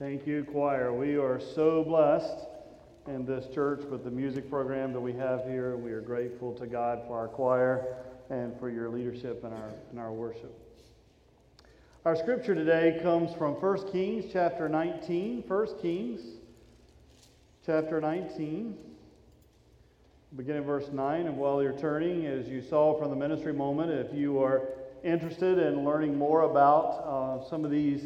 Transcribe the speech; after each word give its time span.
Thank 0.00 0.26
you, 0.26 0.46
choir. 0.50 0.94
We 0.94 1.18
are 1.18 1.38
so 1.38 1.84
blessed 1.84 2.46
in 3.06 3.26
this 3.26 3.44
church 3.54 3.82
with 3.82 4.02
the 4.02 4.10
music 4.10 4.48
program 4.48 4.94
that 4.94 5.00
we 5.00 5.12
have 5.12 5.44
here. 5.44 5.76
We 5.76 5.92
are 5.92 6.00
grateful 6.00 6.54
to 6.54 6.66
God 6.66 7.02
for 7.06 7.18
our 7.18 7.28
choir 7.28 7.98
and 8.30 8.58
for 8.58 8.70
your 8.70 8.88
leadership 8.88 9.44
in 9.44 9.52
our, 9.52 9.68
in 9.92 9.98
our 9.98 10.10
worship. 10.10 10.58
Our 12.06 12.16
scripture 12.16 12.54
today 12.54 12.98
comes 13.02 13.34
from 13.34 13.56
1 13.56 13.92
Kings 13.92 14.24
chapter 14.32 14.70
19. 14.70 15.44
1 15.46 15.66
Kings 15.82 16.22
chapter 17.66 18.00
19, 18.00 18.74
beginning 20.34 20.64
verse 20.64 20.88
9. 20.90 21.26
And 21.26 21.36
while 21.36 21.62
you're 21.62 21.78
turning, 21.78 22.24
as 22.24 22.48
you 22.48 22.62
saw 22.62 22.98
from 22.98 23.10
the 23.10 23.16
ministry 23.16 23.52
moment, 23.52 23.90
if 23.90 24.14
you 24.14 24.42
are 24.42 24.62
interested 25.04 25.58
in 25.58 25.84
learning 25.84 26.16
more 26.16 26.44
about 26.50 27.04
uh, 27.04 27.50
some 27.50 27.66
of 27.66 27.70
these 27.70 28.02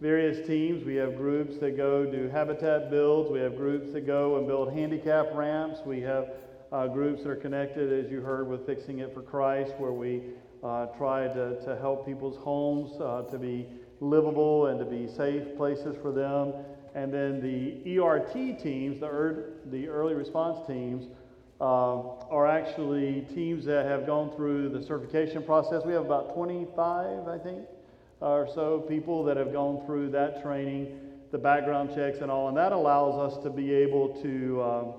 various 0.00 0.46
teams. 0.46 0.84
We 0.84 0.96
have 0.96 1.16
groups 1.16 1.58
that 1.58 1.76
go 1.76 2.04
do 2.04 2.28
habitat 2.28 2.90
builds. 2.90 3.30
We 3.30 3.40
have 3.40 3.56
groups 3.56 3.92
that 3.92 4.06
go 4.06 4.36
and 4.36 4.46
build 4.46 4.72
handicap 4.72 5.28
ramps. 5.32 5.80
We 5.86 6.00
have 6.02 6.30
uh, 6.72 6.86
groups 6.88 7.22
that 7.22 7.30
are 7.30 7.36
connected, 7.36 7.92
as 8.04 8.10
you 8.10 8.20
heard, 8.20 8.48
with 8.48 8.66
Fixing 8.66 8.98
It 8.98 9.14
for 9.14 9.22
Christ, 9.22 9.72
where 9.78 9.92
we 9.92 10.22
uh, 10.62 10.86
try 10.98 11.28
to, 11.28 11.60
to 11.64 11.76
help 11.76 12.04
people's 12.04 12.36
homes 12.36 13.00
uh, 13.00 13.22
to 13.30 13.38
be 13.38 13.66
livable 14.00 14.66
and 14.66 14.78
to 14.78 14.84
be 14.84 15.08
safe 15.08 15.56
places 15.56 15.96
for 16.02 16.12
them. 16.12 16.52
And 16.94 17.12
then 17.12 17.40
the 17.40 17.98
ERT 17.98 18.58
teams, 18.58 19.00
the, 19.00 19.06
er, 19.06 19.52
the 19.66 19.88
early 19.88 20.14
response 20.14 20.66
teams, 20.66 21.06
uh, 21.60 22.24
are 22.30 22.46
actually 22.46 23.22
teams 23.34 23.64
that 23.64 23.86
have 23.86 24.06
gone 24.06 24.34
through 24.34 24.68
the 24.68 24.82
certification 24.82 25.42
process. 25.42 25.84
We 25.86 25.94
have 25.94 26.04
about 26.04 26.34
25, 26.34 27.28
I 27.28 27.38
think, 27.38 27.66
or 28.20 28.48
so 28.54 28.80
people 28.80 29.24
that 29.24 29.36
have 29.36 29.52
gone 29.52 29.84
through 29.86 30.10
that 30.10 30.42
training, 30.42 30.98
the 31.32 31.38
background 31.38 31.90
checks 31.94 32.18
and 32.20 32.30
all, 32.30 32.48
and 32.48 32.56
that 32.56 32.72
allows 32.72 33.32
us 33.32 33.42
to 33.42 33.50
be 33.50 33.72
able 33.72 34.20
to 34.22 34.62
um, 34.62 34.94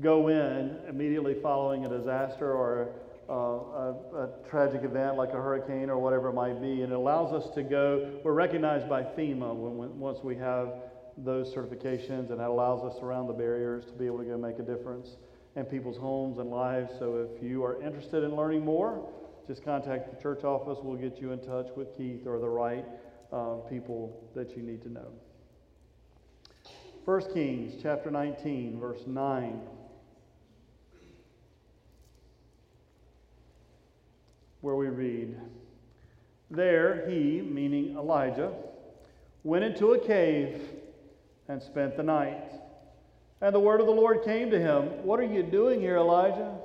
go 0.00 0.28
in 0.28 0.76
immediately 0.88 1.34
following 1.42 1.86
a 1.86 1.88
disaster 1.88 2.52
or 2.52 2.92
uh, 3.28 3.32
a, 3.32 4.24
a, 4.24 4.28
tragic 4.48 4.84
event 4.84 5.16
like 5.16 5.30
a 5.30 5.36
hurricane 5.36 5.90
or 5.90 5.98
whatever 5.98 6.28
it 6.28 6.32
might 6.32 6.60
be, 6.60 6.82
and 6.82 6.92
it 6.92 6.96
allows 6.96 7.32
us 7.32 7.52
to 7.54 7.62
go. 7.62 8.20
We're 8.22 8.32
recognized 8.32 8.88
by 8.88 9.02
FEMA 9.02 9.54
when, 9.54 9.76
when, 9.76 9.98
once 9.98 10.20
we 10.22 10.36
have 10.36 10.68
those 11.18 11.52
certifications, 11.52 12.30
and 12.30 12.38
that 12.38 12.48
allows 12.48 12.84
us 12.84 13.02
around 13.02 13.26
the 13.26 13.32
barriers 13.32 13.84
to 13.86 13.92
be 13.92 14.06
able 14.06 14.18
to 14.18 14.24
go 14.24 14.36
make 14.36 14.58
a 14.58 14.62
difference 14.62 15.16
in 15.56 15.64
people's 15.64 15.96
homes 15.96 16.38
and 16.38 16.50
lives. 16.50 16.92
So 16.98 17.26
if 17.34 17.42
you 17.42 17.64
are 17.64 17.82
interested 17.82 18.22
in 18.22 18.36
learning 18.36 18.64
more, 18.64 19.08
just 19.46 19.64
contact 19.64 20.14
the 20.14 20.20
church 20.20 20.42
office. 20.44 20.78
We'll 20.82 20.96
get 20.96 21.20
you 21.20 21.32
in 21.32 21.38
touch 21.38 21.68
with 21.76 21.96
Keith 21.96 22.26
or 22.26 22.38
the 22.38 22.48
right 22.48 22.84
uh, 23.32 23.56
people 23.68 24.28
that 24.34 24.56
you 24.56 24.62
need 24.62 24.82
to 24.82 24.88
know. 24.88 25.08
1 27.04 27.32
Kings 27.32 27.74
chapter 27.80 28.10
19, 28.10 28.80
verse 28.80 29.02
9. 29.06 29.60
Where 34.62 34.74
we 34.74 34.88
read, 34.88 35.36
There 36.50 37.08
he, 37.08 37.40
meaning 37.40 37.96
Elijah, 37.96 38.52
went 39.44 39.62
into 39.62 39.92
a 39.92 39.98
cave 40.04 40.60
and 41.46 41.62
spent 41.62 41.96
the 41.96 42.02
night. 42.02 42.50
And 43.40 43.54
the 43.54 43.60
word 43.60 43.80
of 43.80 43.86
the 43.86 43.92
Lord 43.92 44.24
came 44.24 44.50
to 44.50 44.58
him, 44.58 45.04
What 45.04 45.20
are 45.20 45.26
you 45.26 45.44
doing 45.44 45.80
here, 45.80 45.98
Elijah? 45.98 46.56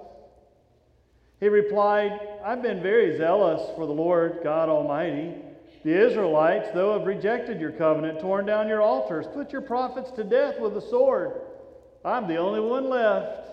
He 1.39 1.49
replied, 1.49 2.19
I've 2.43 2.63
been 2.63 2.81
very 2.81 3.17
zealous 3.17 3.61
for 3.75 3.85
the 3.85 3.93
Lord 3.93 4.39
God 4.43 4.67
Almighty. 4.67 5.35
The 5.83 6.07
Israelites, 6.07 6.69
though, 6.73 6.97
have 6.97 7.07
rejected 7.07 7.61
your 7.61 7.71
covenant, 7.71 8.19
torn 8.19 8.45
down 8.45 8.67
your 8.67 8.81
altars, 8.81 9.27
put 9.33 9.51
your 9.51 9.61
prophets 9.61 10.09
to 10.11 10.23
death 10.23 10.59
with 10.59 10.73
the 10.73 10.81
sword. 10.81 11.33
I'm 12.03 12.27
the 12.27 12.37
only 12.37 12.59
one 12.59 12.89
left, 12.89 13.47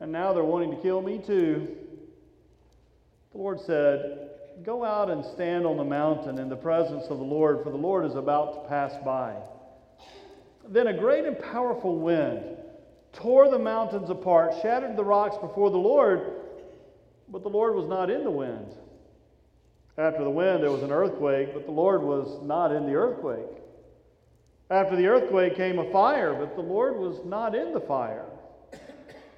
and 0.00 0.12
now 0.12 0.32
they're 0.32 0.44
wanting 0.44 0.70
to 0.70 0.82
kill 0.82 1.02
me 1.02 1.18
too. 1.18 1.76
The 3.32 3.38
Lord 3.38 3.60
said, 3.60 4.30
Go 4.62 4.84
out 4.84 5.10
and 5.10 5.24
stand 5.24 5.66
on 5.66 5.76
the 5.76 5.84
mountain 5.84 6.38
in 6.38 6.48
the 6.48 6.56
presence 6.56 7.06
of 7.10 7.18
the 7.18 7.24
Lord, 7.24 7.64
for 7.64 7.70
the 7.70 7.76
Lord 7.76 8.04
is 8.04 8.14
about 8.14 8.62
to 8.62 8.68
pass 8.68 8.92
by. 9.04 9.34
Then 10.68 10.86
a 10.86 10.96
great 10.96 11.24
and 11.24 11.38
powerful 11.38 11.98
wind 11.98 12.58
tore 13.12 13.50
the 13.50 13.58
mountains 13.58 14.10
apart, 14.10 14.54
shattered 14.62 14.96
the 14.96 15.04
rocks 15.04 15.36
before 15.38 15.70
the 15.70 15.78
Lord 15.78 16.43
but 17.28 17.42
the 17.42 17.48
Lord 17.48 17.74
was 17.74 17.86
not 17.86 18.10
in 18.10 18.24
the 18.24 18.30
wind. 18.30 18.74
After 19.96 20.24
the 20.24 20.30
wind, 20.30 20.62
there 20.62 20.72
was 20.72 20.82
an 20.82 20.90
earthquake, 20.90 21.54
but 21.54 21.66
the 21.66 21.72
Lord 21.72 22.02
was 22.02 22.42
not 22.42 22.72
in 22.72 22.84
the 22.86 22.94
earthquake. 22.94 23.62
After 24.70 24.96
the 24.96 25.06
earthquake 25.06 25.56
came 25.56 25.78
a 25.78 25.90
fire, 25.92 26.34
but 26.34 26.56
the 26.56 26.62
Lord 26.62 26.96
was 26.96 27.24
not 27.24 27.54
in 27.54 27.72
the 27.72 27.80
fire. 27.80 28.26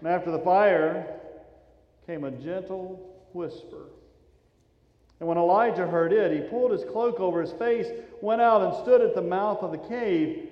And 0.00 0.08
after 0.08 0.30
the 0.30 0.38
fire 0.38 1.06
came 2.06 2.24
a 2.24 2.30
gentle 2.30 3.14
whisper. 3.32 3.88
And 5.18 5.28
when 5.28 5.38
Elijah 5.38 5.86
heard 5.86 6.12
it, 6.12 6.32
he 6.32 6.48
pulled 6.48 6.72
his 6.72 6.84
cloak 6.84 7.20
over 7.20 7.40
his 7.40 7.52
face, 7.52 7.86
went 8.20 8.40
out 8.40 8.62
and 8.62 8.82
stood 8.82 9.00
at 9.00 9.14
the 9.14 9.22
mouth 9.22 9.62
of 9.62 9.72
the 9.72 9.78
cave. 9.78 10.48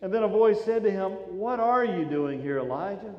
And 0.00 0.12
then 0.12 0.22
a 0.22 0.28
voice 0.28 0.62
said 0.64 0.82
to 0.84 0.90
him, 0.90 1.12
What 1.38 1.60
are 1.60 1.84
you 1.84 2.04
doing 2.04 2.40
here, 2.40 2.58
Elijah? 2.58 3.14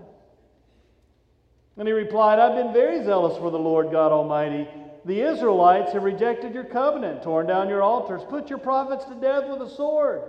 And 1.79 1.88
he 1.88 1.94
replied, 1.94 2.40
I've 2.40 2.57
been 2.57 2.73
very 2.73 3.06
zealous 3.06 3.38
for 3.38 3.50
the 3.50 3.57
Lord 3.57 3.90
God 3.90 4.12
Almighty. 4.12 4.67
The 5.06 5.22
Israelites 5.22 5.94
have 5.94 6.03
rejected 6.03 6.53
your 6.53 6.66
covenant, 6.66 7.23
torn 7.23 7.47
down 7.47 7.69
your 7.69 7.81
altars, 7.81 8.22
put 8.29 8.50
your 8.50 8.59
prophets 8.59 9.06
to 9.06 9.16
death 9.16 9.47
with 9.47 9.62
a 9.62 9.75
sword. 9.75 10.23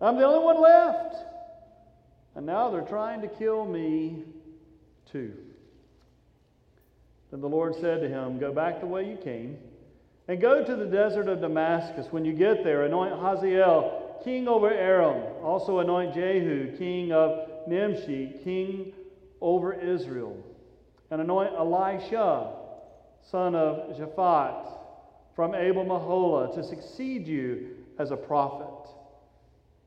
I'm 0.00 0.16
the 0.16 0.26
only 0.26 0.44
one 0.44 0.60
left. 0.60 1.14
And 2.34 2.44
now 2.44 2.70
they're 2.70 2.80
trying 2.80 3.22
to 3.22 3.28
kill 3.28 3.64
me 3.64 4.24
too. 5.12 5.34
Then 7.30 7.40
the 7.40 7.48
Lord 7.48 7.76
said 7.76 8.00
to 8.00 8.08
him, 8.08 8.40
Go 8.40 8.52
back 8.52 8.80
the 8.80 8.86
way 8.88 9.08
you 9.08 9.16
came, 9.16 9.56
and 10.26 10.40
go 10.40 10.64
to 10.64 10.74
the 10.74 10.86
desert 10.86 11.28
of 11.28 11.40
Damascus. 11.40 12.08
When 12.10 12.24
you 12.24 12.32
get 12.32 12.64
there, 12.64 12.82
anoint 12.82 13.12
Hazael, 13.12 14.22
king 14.24 14.48
over 14.48 14.72
Aram. 14.72 15.22
Also 15.40 15.78
anoint 15.78 16.14
Jehu, 16.14 16.76
king 16.76 17.12
of 17.12 17.48
Nimshi, 17.68 18.40
king 18.42 18.92
over 19.40 19.72
Israel 19.72 20.36
and 21.10 21.20
anoint 21.20 21.54
Elisha, 21.54 22.52
son 23.30 23.54
of 23.54 23.96
Shaphat, 23.96 24.66
from 25.34 25.54
Abel 25.54 25.84
Meholah, 25.84 26.54
to 26.54 26.62
succeed 26.62 27.26
you 27.26 27.70
as 27.98 28.10
a 28.10 28.16
prophet. 28.16 28.90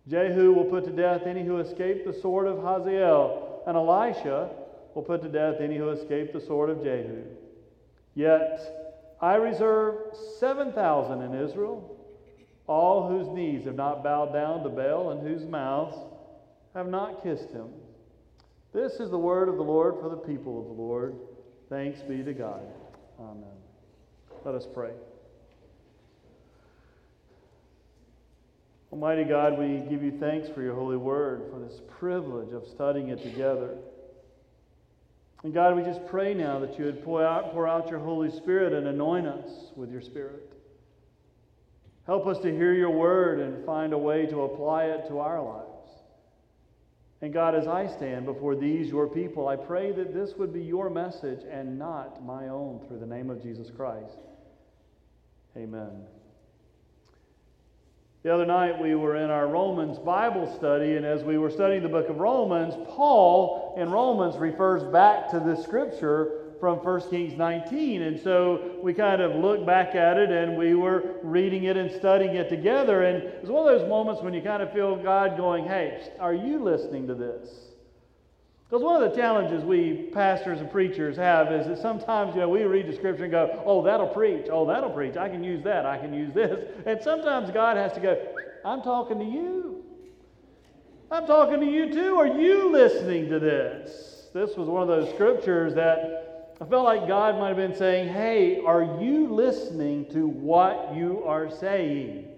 Jehu 0.08 0.54
will 0.54 0.66
put 0.66 0.86
to 0.86 0.92
death 0.92 1.24
any 1.26 1.44
who 1.44 1.60
escape 1.60 2.06
the 2.06 2.14
sword 2.14 2.48
of 2.48 2.58
Hazael, 2.60 3.64
and 3.68 3.76
Elisha 3.76 4.50
will 4.96 5.04
put 5.04 5.22
to 5.22 5.30
death 5.30 5.56
any 5.60 5.78
who 5.78 5.90
escape 5.90 6.34
the 6.34 6.42
sword 6.42 6.70
of 6.70 6.84
Jehu. 6.84 7.24
Yet 8.16 9.16
I 9.22 9.36
reserve 9.36 10.16
7,000 10.40 11.22
in 11.22 11.34
Israel, 11.36 11.98
all 12.68 13.08
whose 13.08 13.28
knees 13.28 13.66
have 13.66 13.76
not 13.76 14.04
bowed 14.04 14.34
down 14.34 14.64
to 14.64 14.70
Baal 14.70 15.12
and 15.12 15.28
whose 15.28 15.46
mouths 15.46 15.98
have 16.74 16.88
not 16.88 17.24
kissed 17.24 17.50
him. 17.52 17.70
This 18.78 19.00
is 19.00 19.10
the 19.10 19.18
word 19.18 19.50
of 19.50 19.56
the 19.56 19.64
Lord 19.64 19.96
for 20.00 20.08
the 20.08 20.16
people 20.16 20.60
of 20.60 20.68
the 20.68 20.72
Lord. 20.72 21.16
Thanks 21.68 22.00
be 22.02 22.22
to 22.22 22.32
God. 22.32 22.62
Amen. 23.20 23.58
Let 24.46 24.54
us 24.54 24.68
pray. 24.72 24.92
Almighty 28.92 29.24
God, 29.24 29.58
we 29.58 29.80
give 29.90 30.04
you 30.04 30.16
thanks 30.20 30.48
for 30.50 30.62
your 30.62 30.76
holy 30.76 30.96
word, 30.96 31.50
for 31.52 31.60
this 31.60 31.82
privilege 32.00 32.54
of 32.54 32.68
studying 32.68 33.10
it 33.10 33.24
together. 33.24 33.78
And 35.44 35.56
God, 35.56 35.76
we 35.76 35.82
just 35.82 36.06
pray 36.06 36.36
now 36.36 36.60
that 36.60 36.78
you 36.78 36.86
would 36.86 37.04
pour 37.04 37.26
out, 37.26 37.54
pour 37.54 37.68
out 37.68 37.90
your 37.90 37.98
Holy 37.98 38.30
Spirit 38.30 38.74
and 38.74 38.86
anoint 38.86 39.26
us 39.26 39.72
with 39.76 39.90
your 39.90 40.02
Spirit. 40.02 40.54
Help 42.06 42.28
us 42.28 42.38
to 42.44 42.52
hear 42.52 42.76
your 42.76 42.92
word 42.92 43.40
and 43.40 43.66
find 43.66 43.94
a 43.94 43.98
way 43.98 44.28
to 44.28 44.42
apply 44.42 44.84
it 44.84 45.08
to 45.08 45.18
our 45.18 45.42
lives. 45.44 45.77
And 47.22 47.34
God, 47.34 47.56
as 47.56 47.68
I 47.68 47.88
stand 47.88 48.26
before 48.26 48.56
these, 48.56 48.90
your 48.90 49.08
people, 49.08 49.48
I 49.48 49.56
pray 49.56 49.92
that 49.92 50.14
this 50.14 50.36
would 50.38 50.54
be 50.54 50.62
your 50.62 50.90
message 50.90 51.42
and 51.50 51.80
not 51.80 52.24
my 52.24 52.50
own 52.50 52.82
through 52.88 53.00
the 53.00 53.08
name 53.08 53.32
of 53.32 53.42
Jesus 53.42 53.72
Christ. 53.76 54.18
Amen. 55.56 56.04
The 58.22 58.34
other 58.34 58.46
night 58.46 58.80
we 58.80 58.94
were 58.94 59.16
in 59.16 59.32
our 59.32 59.48
Romans 59.48 59.98
Bible 59.98 60.54
study, 60.58 60.96
and 60.96 61.06
as 61.06 61.24
we 61.24 61.38
were 61.38 61.50
studying 61.50 61.82
the 61.82 61.90
book 61.90 62.10
of 62.10 62.18
Romans, 62.18 62.76
Paul 62.90 63.74
in 63.78 63.90
Romans 63.90 64.36
refers 64.38 64.84
back 64.84 65.32
to 65.32 65.40
this 65.40 65.64
scripture 65.64 66.37
from 66.60 66.78
1 66.78 67.10
Kings 67.10 67.38
19. 67.38 68.02
And 68.02 68.20
so 68.20 68.78
we 68.82 68.94
kind 68.94 69.22
of 69.22 69.36
looked 69.36 69.66
back 69.66 69.96
at 69.96 70.18
it 70.18 70.32
and 70.32 70.58
we 70.58 70.76
were 70.76 71.16
reading 71.24 71.66
it 71.66 71.78
and 71.78 71.92
studying 71.92 72.36
it 72.36 72.50
together. 72.50 73.04
And 73.04 73.24
it 73.24 73.42
was 73.42 73.52
one 73.52 73.68
of 73.68 73.80
those 73.80 73.90
moments 73.90 74.22
when 74.22 74.34
you 74.34 74.42
kind 74.42 74.64
of 74.64 74.72
feel 74.74 74.96
God 74.96 75.38
going, 75.38 75.66
hey, 75.66 76.12
are 76.20 76.34
you 76.34 76.64
listening 76.64 77.08
to 77.08 77.16
this? 77.16 77.50
Because 78.70 78.84
one 78.84 79.02
of 79.02 79.10
the 79.10 79.16
challenges 79.16 79.64
we 79.64 80.10
pastors 80.14 80.60
and 80.60 80.70
preachers 80.70 81.16
have 81.16 81.54
is 81.54 81.68
that 81.68 81.80
sometimes, 81.80 82.36
you 82.36 82.42
know, 82.42 82.50
we 82.50 82.64
read 82.64 82.88
the 82.88 82.94
scripture 82.94 83.24
and 83.24 83.32
go, 83.32 83.64
oh, 83.66 83.82
that'll 83.82 84.10
preach. 84.10 84.48
Oh, 84.52 84.66
that'll 84.66 84.90
preach. 84.90 85.16
I 85.16 85.30
can 85.30 85.42
use 85.42 85.64
that. 85.64 85.86
I 85.86 85.98
can 85.98 86.14
use 86.14 86.34
this. 86.34 86.70
And 86.86 87.02
sometimes 87.02 87.50
God 87.52 87.78
has 87.78 87.94
to 87.94 88.02
go, 88.02 88.18
I'm 88.66 88.82
talking 88.82 89.20
to 89.20 89.26
you. 89.26 89.86
I'm 91.10 91.26
talking 91.26 91.62
to 91.62 91.66
you 91.66 91.94
too. 91.94 92.16
Are 92.18 92.28
you 92.28 92.70
listening 92.70 93.30
to 93.30 93.40
this? 93.40 94.28
This 94.34 94.58
was 94.58 94.68
one 94.68 94.82
of 94.82 94.90
those 94.90 95.14
scriptures 95.14 95.74
that 95.76 96.37
I 96.60 96.66
felt 96.66 96.86
like 96.86 97.08
God 97.08 97.38
might 97.38 97.50
have 97.50 97.58
been 97.58 97.76
saying, 97.76 98.12
Hey, 98.12 98.60
are 98.66 99.00
you 99.00 99.28
listening 99.28 100.10
to 100.12 100.28
what 100.28 100.96
you 100.96 101.24
are 101.24 101.52
saying? 101.52 102.30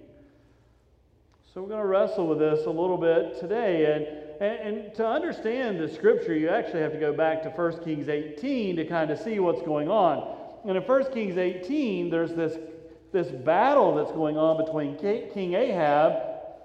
So 1.53 1.61
we're 1.61 1.69
going 1.69 1.81
to 1.81 1.87
wrestle 1.87 2.27
with 2.27 2.39
this 2.39 2.65
a 2.65 2.69
little 2.69 2.97
bit 2.97 3.39
today. 3.39 3.95
And, 3.95 4.51
and, 4.51 4.77
and, 4.77 4.95
to 4.95 5.07
understand 5.07 5.79
the 5.79 5.87
scripture, 5.87 6.35
you 6.35 6.49
actually 6.49 6.81
have 6.81 6.91
to 6.91 6.99
go 6.99 7.13
back 7.13 7.41
to 7.43 7.49
1 7.49 7.83
Kings 7.83 8.07
18 8.09 8.75
to 8.75 8.85
kind 8.85 9.09
of 9.09 9.19
see 9.19 9.39
what's 9.39 9.61
going 9.63 9.89
on. 9.89 10.37
And 10.67 10.77
in 10.77 10.83
1 10.83 11.13
Kings 11.13 11.37
18, 11.37 12.09
there's 12.09 12.33
this, 12.33 12.57
this 13.11 13.27
battle 13.29 13.95
that's 13.95 14.11
going 14.11 14.37
on 14.37 14.63
between 14.63 14.97
King 14.97 15.53
Ahab 15.53 16.21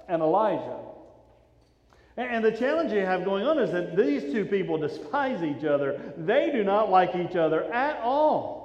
and 0.09 0.23
Elijah. 0.23 0.84
And 2.17 2.45
the 2.45 2.53
challenge 2.53 2.93
you 2.93 3.01
have 3.01 3.25
going 3.25 3.45
on 3.45 3.59
is 3.59 3.73
that 3.73 3.97
these 3.97 4.33
two 4.33 4.45
people 4.45 4.79
despise 4.79 5.43
each 5.43 5.65
other. 5.65 6.13
They 6.17 6.51
do 6.53 6.63
not 6.63 6.89
like 6.91 7.17
each 7.17 7.35
other 7.35 7.65
at 7.73 8.01
all. 8.03 8.64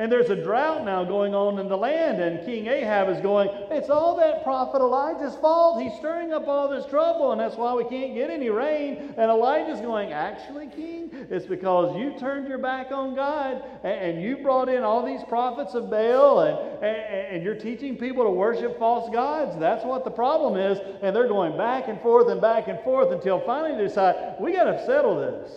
And 0.00 0.10
there's 0.10 0.30
a 0.30 0.42
drought 0.42 0.86
now 0.86 1.04
going 1.04 1.34
on 1.34 1.58
in 1.58 1.68
the 1.68 1.76
land, 1.76 2.22
and 2.22 2.42
King 2.46 2.68
Ahab 2.68 3.10
is 3.10 3.20
going, 3.20 3.50
It's 3.70 3.90
all 3.90 4.16
that 4.16 4.42
prophet 4.42 4.78
Elijah's 4.78 5.36
fault. 5.36 5.82
He's 5.82 5.92
stirring 5.98 6.32
up 6.32 6.48
all 6.48 6.70
this 6.70 6.86
trouble, 6.86 7.32
and 7.32 7.38
that's 7.38 7.56
why 7.56 7.74
we 7.74 7.84
can't 7.84 8.14
get 8.14 8.30
any 8.30 8.48
rain. 8.48 9.12
And 9.18 9.30
Elijah's 9.30 9.82
going, 9.82 10.10
Actually, 10.10 10.68
King, 10.68 11.10
it's 11.28 11.44
because 11.44 11.94
you 11.98 12.18
turned 12.18 12.48
your 12.48 12.56
back 12.56 12.90
on 12.92 13.14
God, 13.14 13.62
and, 13.84 14.22
you 14.22 14.38
brought 14.38 14.70
in 14.70 14.82
all 14.82 15.04
these 15.04 15.22
prophets 15.24 15.74
of 15.74 15.90
Baal, 15.90 16.40
and, 16.40 16.82
and, 16.82 17.34
and 17.34 17.44
you're 17.44 17.54
teaching 17.54 17.98
people 17.98 18.24
to 18.24 18.30
worship 18.30 18.78
false 18.78 19.12
gods. 19.12 19.54
That's 19.60 19.84
what 19.84 20.04
the 20.04 20.10
problem 20.10 20.56
is. 20.56 20.78
And 21.02 21.14
they're 21.14 21.28
going 21.28 21.58
back 21.58 21.88
and 21.88 22.00
forth 22.00 22.30
and 22.30 22.40
back 22.40 22.68
and 22.68 22.80
forth 22.84 23.12
until 23.12 23.40
finally 23.40 23.76
they 23.76 23.88
decide, 23.88 24.36
We 24.40 24.54
got 24.54 24.64
to 24.64 24.82
settle 24.86 25.20
this. 25.20 25.52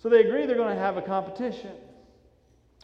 So 0.00 0.08
they 0.08 0.20
agree 0.20 0.46
they're 0.46 0.54
going 0.54 0.76
to 0.76 0.80
have 0.80 0.96
a 0.96 1.02
competition. 1.02 1.72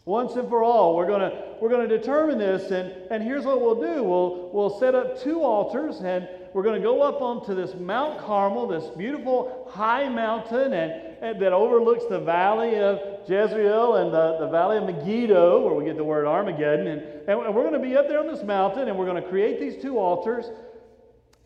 Once 0.07 0.35
and 0.35 0.51
for 0.51 0.63
all, 0.63 0.95
we're 0.97 1.07
going 1.07 1.33
we're 1.63 1.71
to 1.71 1.89
determine 1.89 2.37
this, 2.37 2.71
and, 2.71 2.93
and 3.11 3.23
here's 3.23 3.47
what 3.47 3.63
we'll 3.63 3.81
do. 3.81 4.03
We'll, 4.03 4.51
we'll 4.53 4.79
set 4.79 4.95
up 4.95 5.19
two 5.23 5.41
altars, 5.41 6.01
and 6.01 6.29
we're 6.53 6.63
going 6.63 6.79
to 6.79 6.87
go 6.87 7.01
up 7.01 7.23
onto 7.23 7.55
this 7.55 7.75
Mount 7.75 8.21
Carmel, 8.21 8.67
this 8.67 8.85
beautiful 8.97 9.67
high 9.73 10.07
mountain, 10.11 10.75
and, 10.75 10.93
and 11.23 11.41
that 11.41 11.55
overlooks 11.55 12.05
the 12.11 12.21
valley 12.21 12.77
of 12.77 13.01
Jezreel 13.27 13.97
and 13.97 14.13
the, 14.13 14.37
the 14.41 14.49
valley 14.49 14.77
of 14.77 14.85
Megiddo, 14.85 15.65
where 15.65 15.75
we 15.75 15.87
get 15.87 15.97
the 15.97 16.05
word 16.05 16.27
Armageddon. 16.27 16.87
And, 16.87 17.03
and 17.27 17.55
we're 17.55 17.69
going 17.69 17.73
to 17.73 17.79
be 17.79 17.97
up 17.97 18.07
there 18.07 18.21
on 18.21 18.27
this 18.27 18.43
mountain, 18.43 18.89
and 18.89 18.99
we're 18.99 19.07
going 19.07 19.23
to 19.23 19.29
create 19.29 19.59
these 19.59 19.81
two 19.81 19.99
altars, 19.99 20.45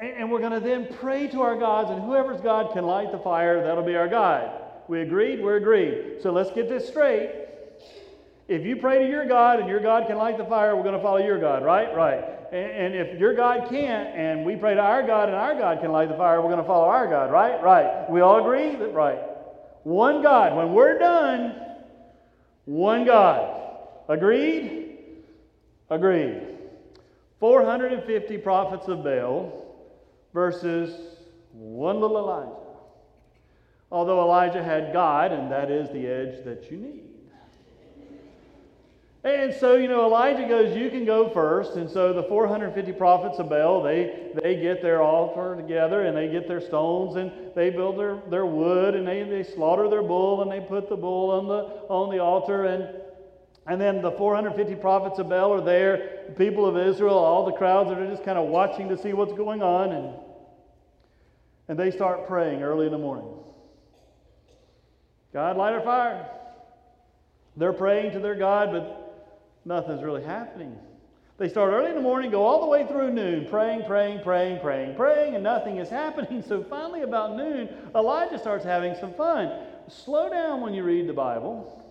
and, 0.01 0.11
and 0.11 0.33
we're 0.33 0.41
going 0.41 0.53
to 0.53 0.61
then 0.61 0.89
pray 1.01 1.29
to 1.29 1.43
our 1.43 1.57
gods, 1.57 1.91
and 1.91 2.03
whoever's 2.03 2.41
God 2.41 2.73
can 2.73 2.85
light 2.85 3.13
the 3.13 3.19
fire, 3.19 3.63
that'll 3.63 3.85
be 3.85 3.95
our 3.95 4.09
God. 4.09 4.51
We 4.89 5.03
agreed? 5.03 5.41
We're 5.41 5.59
agreed. 5.59 6.23
So 6.23 6.33
let's 6.33 6.51
get 6.51 6.69
this 6.69 6.89
straight. 6.89 7.48
If 8.49 8.65
you 8.65 8.77
pray 8.77 8.99
to 8.99 9.06
your 9.06 9.27
God 9.27 9.61
and 9.61 9.69
your 9.69 9.81
God 9.81 10.06
can 10.06 10.17
light 10.17 10.39
the 10.39 10.45
fire, 10.47 10.75
we're 10.75 10.83
going 10.83 10.97
to 10.97 11.03
follow 11.03 11.19
your 11.19 11.39
God, 11.39 11.62
right? 11.62 11.95
Right. 11.95 12.25
And, 12.50 12.95
and 12.95 12.95
if 12.95 13.21
your 13.21 13.35
God 13.35 13.69
can't, 13.69 14.09
and 14.17 14.47
we 14.47 14.56
pray 14.56 14.75
to 14.75 14.81
our 14.81 15.06
God 15.06 15.29
and 15.29 15.37
our 15.37 15.55
God 15.55 15.83
can 15.83 15.93
light 15.93 16.09
the 16.09 16.17
fire, 16.17 16.41
we're 16.41 16.49
going 16.49 16.62
to 16.62 16.67
follow 16.67 16.89
our 16.89 17.06
God, 17.06 17.31
right? 17.31 17.62
Right. 17.62 18.09
We 18.09 18.23
all 18.23 18.41
agree? 18.41 18.75
That, 18.75 18.95
right. 18.95 19.19
One 19.83 20.23
God. 20.23 20.56
When 20.56 20.73
we're 20.73 20.99
done, 20.99 21.61
one 22.65 23.05
God. 23.05 23.55
Agreed? 24.09 24.97
Agreed. 25.91 26.41
450 27.41 28.39
prophets 28.39 28.89
of 28.89 29.05
Baal 29.05 29.53
versus 30.33 31.19
one 31.53 32.00
little 32.00 32.17
Elijah. 32.17 32.53
Although 33.93 34.23
Elijah 34.23 34.62
had 34.62 34.93
God, 34.95 35.33
and 35.33 35.53
that 35.53 35.71
is 35.71 35.91
the 35.91 36.06
edge 36.06 36.45
that 36.45 36.71
you 36.71 36.79
need. 36.79 37.08
And 39.25 39.53
so, 39.53 39.75
you 39.75 39.88
know, 39.88 40.06
Elijah 40.06 40.47
goes, 40.47 40.76
You 40.76 40.91
can 40.91 41.05
go 41.05 41.29
first. 41.31 41.73
And 41.73 41.91
so 41.91 42.12
the 42.12 42.23
450 42.23 42.93
prophets 42.93 43.38
of 43.38 43.49
Baal, 43.49 43.82
they, 43.82 44.31
they 44.41 44.61
get 44.61 44.81
their 44.81 45.03
altar 45.03 45.56
together 45.56 46.03
and 46.03 46.17
they 46.17 46.29
get 46.29 46.47
their 46.47 46.61
stones 46.61 47.17
and 47.17 47.32
they 47.55 47.70
build 47.70 47.99
their, 47.99 48.20
their 48.31 48.47
wood 48.47 48.94
and 48.94 49.06
they, 49.06 49.25
they 49.25 49.43
slaughter 49.43 49.88
their 49.88 50.03
bull 50.03 50.43
and 50.43 50.50
they 50.50 50.61
put 50.61 50.88
the 50.88 50.97
bull 50.97 51.31
on 51.31 51.49
the, 51.49 51.93
on 51.93 52.11
the 52.11 52.23
altar. 52.23 52.67
And, 52.67 52.88
and 53.67 53.81
then 53.81 54.03
the 54.03 54.12
450 54.12 54.76
prophets 54.76 55.19
of 55.19 55.29
Baal 55.29 55.53
are 55.53 55.64
there, 55.64 56.25
the 56.29 56.35
people 56.35 56.64
of 56.64 56.76
Israel, 56.76 57.19
all 57.19 57.44
the 57.44 57.53
crowds 57.53 57.91
that 57.91 57.99
are 57.99 58.09
just 58.09 58.25
kind 58.25 58.38
of 58.38 58.49
watching 58.49 58.88
to 58.88 58.97
see 58.97 59.12
what's 59.12 59.32
going 59.32 59.62
on. 59.62 59.93
And, 59.93 60.14
and 61.67 61.79
they 61.79 61.91
start 61.91 62.29
praying 62.29 62.62
early 62.62 62.87
in 62.87 62.93
the 62.93 62.99
morning 62.99 63.29
God, 65.32 65.56
light 65.56 65.75
our 65.75 65.82
fire. 65.82 66.31
They're 67.56 67.73
praying 67.73 68.12
to 68.12 68.21
their 68.21 68.37
God, 68.37 68.71
but 68.71 69.08
nothing's 69.69 70.03
really 70.03 70.25
happening. 70.25 70.76
They 71.37 71.49
start 71.49 71.73
early 71.73 71.91
in 71.91 71.94
the 71.94 72.03
morning, 72.03 72.32
go 72.32 72.43
all 72.43 72.61
the 72.61 72.67
way 72.67 72.85
through 72.85 73.12
noon, 73.12 73.47
praying, 73.47 73.85
praying, 73.85 74.23
praying, 74.25 74.61
praying, 74.61 74.97
praying, 74.97 75.35
and 75.37 75.44
nothing 75.44 75.76
is 75.76 75.88
happening. 76.03 76.43
So 76.43 76.65
finally, 76.65 77.03
about 77.03 77.37
noon, 77.37 77.69
Elijah 77.94 78.38
starts 78.38 78.65
having 78.65 78.97
some 78.97 79.15
fun. 79.15 79.53
Slow 79.88 80.29
down 80.29 80.61
when 80.61 80.75
you 80.75 80.82
read 80.82 81.06
the 81.06 81.12
Bible 81.12 81.85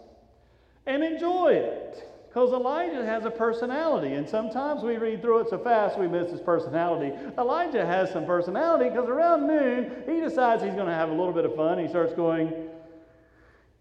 and 0.85 1.03
enjoy 1.03 1.53
it. 1.53 2.03
Because 2.27 2.51
Elijah 2.51 3.03
has 3.05 3.25
a 3.25 3.31
personality, 3.31 4.13
and 4.13 4.27
sometimes 4.27 4.83
we 4.83 4.97
read 4.97 5.21
through 5.21 5.39
it 5.39 5.49
so 5.49 5.57
fast 5.57 5.97
we 5.97 6.07
miss 6.07 6.29
his 6.29 6.41
personality. 6.41 7.11
Elijah 7.37 7.83
has 7.85 8.11
some 8.11 8.25
personality 8.25 8.89
because 8.89 9.09
around 9.09 9.47
noon 9.47 10.03
he 10.05 10.19
decides 10.19 10.61
he's 10.61 10.75
going 10.75 10.87
to 10.87 10.93
have 10.93 11.09
a 11.09 11.13
little 11.13 11.33
bit 11.33 11.45
of 11.45 11.55
fun. 11.55 11.79
He 11.79 11.87
starts 11.87 12.13
going, 12.13 12.53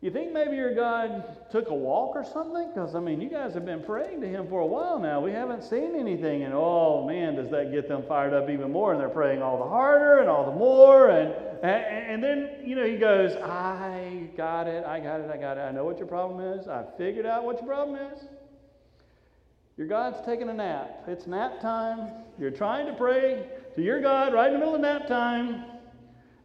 you 0.02 0.10
think 0.10 0.32
maybe 0.32 0.56
your 0.56 0.74
God 0.74 1.50
took 1.50 1.70
a 1.70 1.74
walk 1.74 2.16
or 2.16 2.24
something? 2.24 2.68
Because, 2.68 2.94
I 2.94 3.00
mean, 3.00 3.20
you 3.20 3.30
guys 3.30 3.54
have 3.54 3.64
been 3.64 3.82
praying 3.82 4.20
to 4.20 4.28
Him 4.28 4.46
for 4.46 4.60
a 4.60 4.66
while 4.66 4.98
now. 4.98 5.20
We 5.22 5.32
haven't 5.32 5.64
seen 5.64 5.96
anything. 5.96 6.42
And, 6.42 6.52
oh, 6.54 7.06
man, 7.06 7.34
does 7.34 7.50
that 7.50 7.72
get 7.72 7.88
them 7.88 8.02
fired 8.06 8.34
up 8.34 8.50
even 8.50 8.70
more? 8.70 8.92
And 8.92 9.00
they're 9.00 9.08
praying 9.08 9.40
all 9.40 9.56
the 9.56 9.68
harder 9.68 10.18
and 10.18 10.28
all 10.28 10.44
the 10.44 10.56
more. 10.56 11.08
And, 11.08 11.32
and, 11.64 12.12
and 12.12 12.22
then, 12.22 12.50
you 12.62 12.76
know, 12.76 12.86
He 12.86 12.96
goes, 12.96 13.32
I 13.36 14.28
got 14.36 14.66
it. 14.66 14.84
I 14.84 15.00
got 15.00 15.20
it. 15.20 15.30
I 15.30 15.38
got 15.38 15.56
it. 15.56 15.62
I 15.62 15.70
know 15.72 15.84
what 15.84 15.98
your 15.98 16.08
problem 16.08 16.40
is. 16.58 16.68
I 16.68 16.84
figured 16.98 17.24
out 17.24 17.44
what 17.44 17.56
your 17.56 17.66
problem 17.66 17.96
is. 18.12 18.20
Your 19.78 19.86
God's 19.86 20.18
taking 20.26 20.50
a 20.50 20.54
nap. 20.54 21.04
It's 21.06 21.26
nap 21.26 21.60
time. 21.60 22.10
You're 22.38 22.50
trying 22.50 22.86
to 22.86 22.92
pray 22.92 23.46
to 23.74 23.82
your 23.82 24.02
God 24.02 24.34
right 24.34 24.48
in 24.48 24.52
the 24.54 24.58
middle 24.58 24.74
of 24.74 24.80
nap 24.82 25.06
time. 25.06 25.64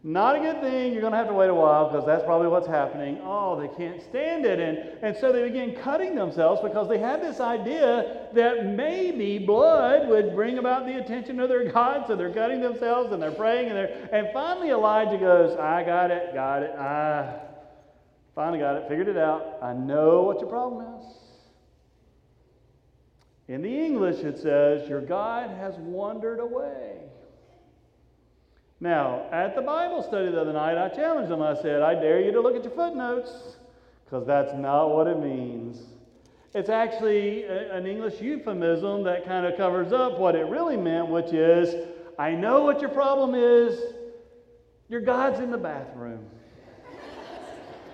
Not 0.03 0.35
a 0.35 0.39
good 0.39 0.61
thing. 0.61 0.93
You're 0.93 1.01
going 1.01 1.11
to 1.11 1.17
have 1.17 1.27
to 1.27 1.33
wait 1.33 1.51
a 1.51 1.53
while 1.53 1.87
because 1.87 2.07
that's 2.07 2.23
probably 2.23 2.47
what's 2.47 2.67
happening. 2.67 3.19
Oh, 3.21 3.59
they 3.59 3.67
can't 3.75 4.01
stand 4.01 4.45
it. 4.45 4.59
And, 4.59 4.77
and 5.03 5.15
so 5.15 5.31
they 5.31 5.43
begin 5.43 5.75
cutting 5.75 6.15
themselves 6.15 6.59
because 6.63 6.89
they 6.89 6.97
had 6.97 7.21
this 7.21 7.39
idea 7.39 8.29
that 8.33 8.65
maybe 8.65 9.37
blood 9.37 10.09
would 10.09 10.33
bring 10.33 10.57
about 10.57 10.87
the 10.87 10.99
attention 10.99 11.39
of 11.39 11.49
their 11.49 11.71
God. 11.71 12.05
So 12.07 12.15
they're 12.15 12.33
cutting 12.33 12.61
themselves 12.61 13.11
and 13.11 13.21
they're 13.21 13.31
praying. 13.31 13.67
And, 13.67 13.77
they're, 13.77 14.09
and 14.11 14.29
finally, 14.33 14.71
Elijah 14.71 15.19
goes, 15.19 15.55
I 15.59 15.83
got 15.83 16.09
it, 16.09 16.33
got 16.33 16.63
it. 16.63 16.71
I 16.71 17.39
finally 18.33 18.57
got 18.57 18.77
it, 18.77 18.89
figured 18.89 19.07
it 19.07 19.17
out. 19.17 19.59
I 19.61 19.73
know 19.73 20.23
what 20.23 20.39
your 20.39 20.49
problem 20.49 20.99
is. 20.99 21.05
In 23.49 23.61
the 23.61 23.69
English, 23.69 24.23
it 24.23 24.39
says, 24.39 24.89
Your 24.89 25.01
God 25.01 25.51
has 25.51 25.75
wandered 25.75 26.39
away. 26.39 27.10
Now, 28.81 29.27
at 29.31 29.55
the 29.55 29.61
Bible 29.61 30.01
study 30.01 30.31
the 30.31 30.41
other 30.41 30.53
night, 30.53 30.75
I 30.75 30.89
challenged 30.89 31.29
them. 31.31 31.39
I 31.39 31.53
said, 31.61 31.83
I 31.83 31.93
dare 31.93 32.19
you 32.19 32.31
to 32.31 32.41
look 32.41 32.55
at 32.55 32.63
your 32.63 32.73
footnotes, 32.73 33.31
because 34.03 34.25
that's 34.25 34.53
not 34.55 34.87
what 34.87 35.05
it 35.05 35.19
means. 35.19 35.83
It's 36.55 36.69
actually 36.69 37.43
a, 37.43 37.75
an 37.75 37.85
English 37.85 38.19
euphemism 38.19 39.03
that 39.03 39.23
kind 39.23 39.45
of 39.45 39.55
covers 39.55 39.93
up 39.93 40.17
what 40.17 40.35
it 40.35 40.47
really 40.47 40.77
meant, 40.77 41.09
which 41.09 41.31
is, 41.31 41.87
I 42.17 42.31
know 42.31 42.63
what 42.63 42.81
your 42.81 42.89
problem 42.89 43.35
is. 43.35 43.79
Your 44.89 45.01
God's 45.01 45.39
in 45.39 45.51
the 45.51 45.59
bathroom. 45.59 46.25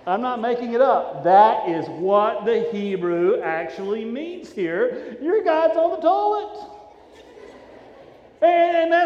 I'm 0.08 0.22
not 0.22 0.40
making 0.40 0.74
it 0.74 0.80
up. 0.80 1.26
That 1.26 1.68
is 1.68 1.86
what 1.90 2.46
the 2.46 2.62
Hebrew 2.72 3.42
actually 3.42 4.06
means 4.06 4.54
here. 4.54 5.18
Your 5.22 5.44
God's 5.44 5.78
on 5.78 5.90
the 5.92 5.98
toilet. 5.98 6.77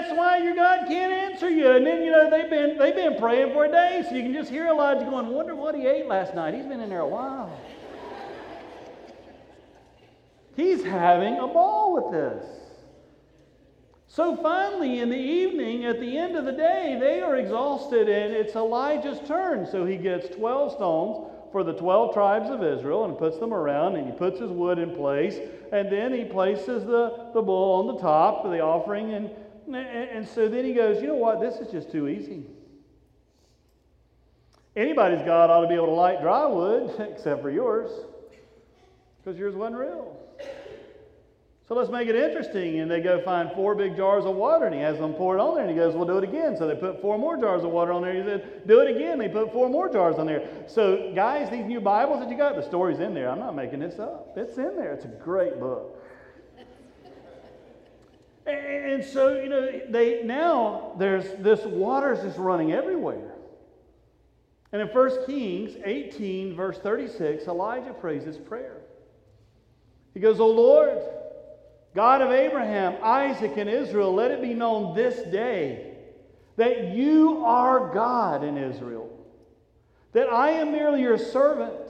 That's 0.02 0.18
why 0.18 0.38
your 0.38 0.56
God 0.56 0.88
can't 0.88 1.14
answer 1.14 1.48
you. 1.48 1.70
And 1.70 1.86
then, 1.86 2.02
you 2.02 2.10
know, 2.10 2.28
they've 2.28 2.50
been, 2.50 2.76
they've 2.76 2.96
been 2.96 3.18
praying 3.18 3.54
for 3.54 3.66
a 3.66 3.72
day, 3.72 4.04
so 4.10 4.16
you 4.16 4.24
can 4.24 4.34
just 4.34 4.50
hear 4.50 4.66
Elijah 4.66 5.06
going, 5.06 5.28
wonder 5.28 5.54
what 5.54 5.76
he 5.76 5.86
ate 5.86 6.08
last 6.08 6.34
night. 6.34 6.56
He's 6.56 6.66
been 6.66 6.80
in 6.80 6.90
there 6.90 7.02
a 7.02 7.08
while. 7.08 7.56
He's 10.56 10.84
having 10.84 11.38
a 11.38 11.48
ball 11.48 11.94
with 11.94 12.12
this. 12.12 12.46
So 14.08 14.36
finally, 14.38 15.02
in 15.02 15.10
the 15.10 15.16
evening, 15.16 15.86
at 15.86 16.00
the 16.00 16.18
end 16.18 16.36
of 16.36 16.46
the 16.46 16.52
day, 16.52 16.98
they 17.00 17.22
are 17.22 17.36
exhausted, 17.38 18.10
and 18.10 18.34
it's 18.34 18.56
Elijah's 18.56 19.20
turn. 19.28 19.68
So 19.72 19.86
he 19.86 19.98
gets 19.98 20.36
12 20.36 20.74
stones 20.74 21.30
for 21.52 21.64
the 21.64 21.74
12 21.74 22.14
tribes 22.14 22.50
of 22.50 22.64
Israel 22.64 23.06
and 23.06 23.16
puts 23.20 23.38
them 23.38 23.54
around, 23.54 23.98
and 23.98 24.08
he 24.08 24.14
puts 24.14 24.40
his 24.40 24.50
wood 24.50 24.80
in 24.80 24.96
place, 24.96 25.38
and 25.72 25.92
then 25.92 26.12
he 26.12 26.26
places 26.26 26.86
the, 26.86 27.30
the 27.36 27.42
bull 27.42 27.88
on 27.88 27.96
the 27.96 28.02
top 28.02 28.44
the 28.44 28.62
offering, 28.62 29.14
and 29.14 29.30
And 29.74 30.28
so 30.28 30.50
then 30.50 30.66
he 30.66 30.74
goes, 30.74 31.02
You 31.02 31.08
know 31.08 31.16
what? 31.16 31.40
This 31.40 31.56
is 31.56 31.72
just 31.72 31.92
too 31.92 32.08
easy. 32.08 32.46
Anybody's 34.76 35.22
God 35.24 35.50
ought 35.50 35.62
to 35.62 35.68
be 35.68 35.76
able 35.76 35.88
to 35.88 35.92
light 35.92 36.22
dry 36.22 36.46
wood, 36.46 36.96
except 37.12 37.42
for 37.42 37.50
yours, 37.50 37.92
because 39.18 39.38
yours 39.38 39.56
wasn't 39.56 39.78
real. 39.78 40.18
So 41.68 41.76
let's 41.76 41.90
make 41.90 42.10
it 42.10 42.16
interesting. 42.16 42.80
And 42.80 42.92
they 42.92 43.00
go 43.00 43.22
find 43.22 43.50
four 43.54 43.76
big 43.76 43.96
jars 43.96 44.26
of 44.26 44.36
water, 44.36 44.66
and 44.66 44.76
he 44.76 44.82
has 44.82 44.98
them 44.98 45.14
pour 45.14 45.38
it 45.38 45.40
on 45.40 45.56
there, 45.56 45.64
and 45.64 45.72
he 45.72 45.76
goes, 45.78 45.96
Well, 45.96 46.06
do 46.06 46.18
it 46.18 46.24
again. 46.24 46.58
So 46.58 46.68
they 46.68 46.76
put 46.76 47.02
four 47.02 47.18
more 47.18 47.38
jars 47.38 47.64
of 47.64 47.72
water 47.72 47.94
on 47.94 48.02
there. 48.02 48.14
He 48.14 48.24
said, 48.24 48.68
Do 48.68 48.82
it 48.82 48.94
again. 48.94 49.18
They 49.18 49.30
put 49.30 49.54
four 49.54 49.70
more 49.70 49.88
jars 49.88 50.18
on 50.18 50.26
there. 50.26 50.48
So, 50.68 51.14
guys, 51.16 51.50
these 51.50 51.66
new 51.66 51.80
Bibles 51.80 52.20
that 52.20 52.30
you 52.30 52.38
got, 52.38 52.56
the 52.56 52.62
story's 52.62 53.00
in 53.00 53.14
there. 53.14 53.30
I'm 53.30 53.40
not 53.40 53.56
making 53.56 53.80
this 53.80 54.00
up. 54.00 54.34
It's 54.36 54.58
in 54.58 54.76
there. 54.76 54.94
It's 54.94 55.06
a 55.06 55.10
great 55.10 55.60
book. 55.60 55.98
And 58.46 59.04
so, 59.04 59.40
you 59.40 59.50
know, 59.50 59.82
they 59.90 60.24
now 60.24 60.94
there's 60.98 61.26
this 61.40 61.64
water's 61.64 62.22
just 62.22 62.38
running 62.38 62.72
everywhere. 62.72 63.36
And 64.72 64.82
in 64.82 64.88
1 64.88 65.26
Kings 65.26 65.76
18, 65.84 66.56
verse 66.56 66.78
36, 66.80 67.46
Elijah 67.48 67.94
prays 67.94 68.26
this 68.26 68.38
prayer. 68.38 68.78
He 70.14 70.20
goes, 70.20 70.40
O 70.40 70.48
Lord, 70.48 70.98
God 71.94 72.22
of 72.22 72.32
Abraham, 72.32 72.96
Isaac, 73.04 73.54
and 73.58 73.70
Israel, 73.70 74.14
let 74.14 74.32
it 74.32 74.42
be 74.42 74.54
known 74.54 74.96
this 74.96 75.22
day 75.32 75.92
that 76.56 76.94
you 76.94 77.44
are 77.46 77.94
God 77.94 78.44
in 78.44 78.58
Israel, 78.58 79.10
that 80.14 80.32
I 80.32 80.52
am 80.52 80.72
merely 80.72 81.02
your 81.02 81.18
servant, 81.18 81.90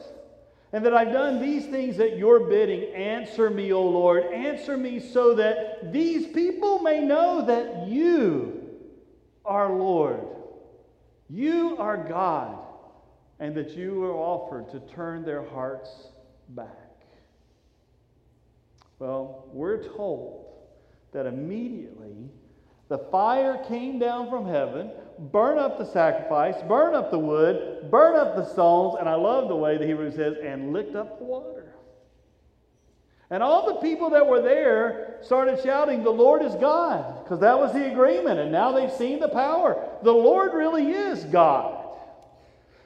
and 0.74 0.86
that 0.86 0.94
I've 0.94 1.12
done 1.12 1.42
these 1.42 1.66
things 1.66 2.00
at 2.00 2.18
your 2.18 2.40
bidding. 2.42 2.94
Answer 2.94 3.50
me, 3.50 3.74
O 3.74 3.82
Lord, 3.82 4.26
answer 4.26 4.78
me 4.78 5.00
so 5.00 5.36
that 5.36 5.92
these 5.92 6.28
people 6.28 6.80
may 6.80 7.02
know 7.02 7.46
that 7.46 7.88
you 7.88 8.70
are 9.44 9.74
Lord, 9.74 10.26
you 11.30 11.76
are 11.78 11.98
God, 11.98 12.58
and 13.40 13.56
that 13.56 13.72
you 13.72 14.04
are 14.06 14.14
offered 14.14 14.70
to 14.72 14.80
turn 14.94 15.26
their 15.26 15.44
hearts 15.44 15.90
back. 16.50 16.68
Well, 19.00 19.46
we're 19.52 19.84
told 19.84 20.46
that 21.12 21.26
immediately 21.26 22.30
the 22.88 23.00
fire 23.00 23.58
came 23.68 24.00
down 24.00 24.30
from 24.30 24.46
heaven, 24.46 24.92
burned 25.20 25.60
up 25.60 25.78
the 25.78 25.86
sacrifice, 25.86 26.56
burn 26.68 26.96
up 26.96 27.12
the 27.12 27.20
wood, 27.20 27.90
burn 27.92 28.16
up 28.16 28.36
the 28.36 28.46
stones, 28.46 28.96
and 29.00 29.08
I 29.08 29.16
love 29.16 29.48
the 29.48 29.56
way 29.56 29.78
the 29.78 29.86
Hebrew 29.86 30.12
says, 30.12 30.38
and 30.44 30.74
licked 30.74 30.96
up 30.96 31.20
the 31.20 31.26
water. 31.26 31.74
And 33.32 33.42
all 33.42 33.66
the 33.66 33.80
people 33.80 34.10
that 34.10 34.28
were 34.28 34.42
there 34.42 35.18
started 35.22 35.62
shouting, 35.64 36.04
The 36.04 36.10
Lord 36.10 36.44
is 36.44 36.54
God, 36.56 37.24
because 37.24 37.40
that 37.40 37.58
was 37.58 37.72
the 37.72 37.90
agreement. 37.90 38.40
And 38.40 38.52
now 38.52 38.74
they've 38.74 38.92
seen 38.92 39.22
the 39.22 39.30
power. 39.30 39.90
The 40.04 40.12
Lord 40.12 40.54
really 40.54 40.92
is 40.92 41.24
God. 41.24 41.82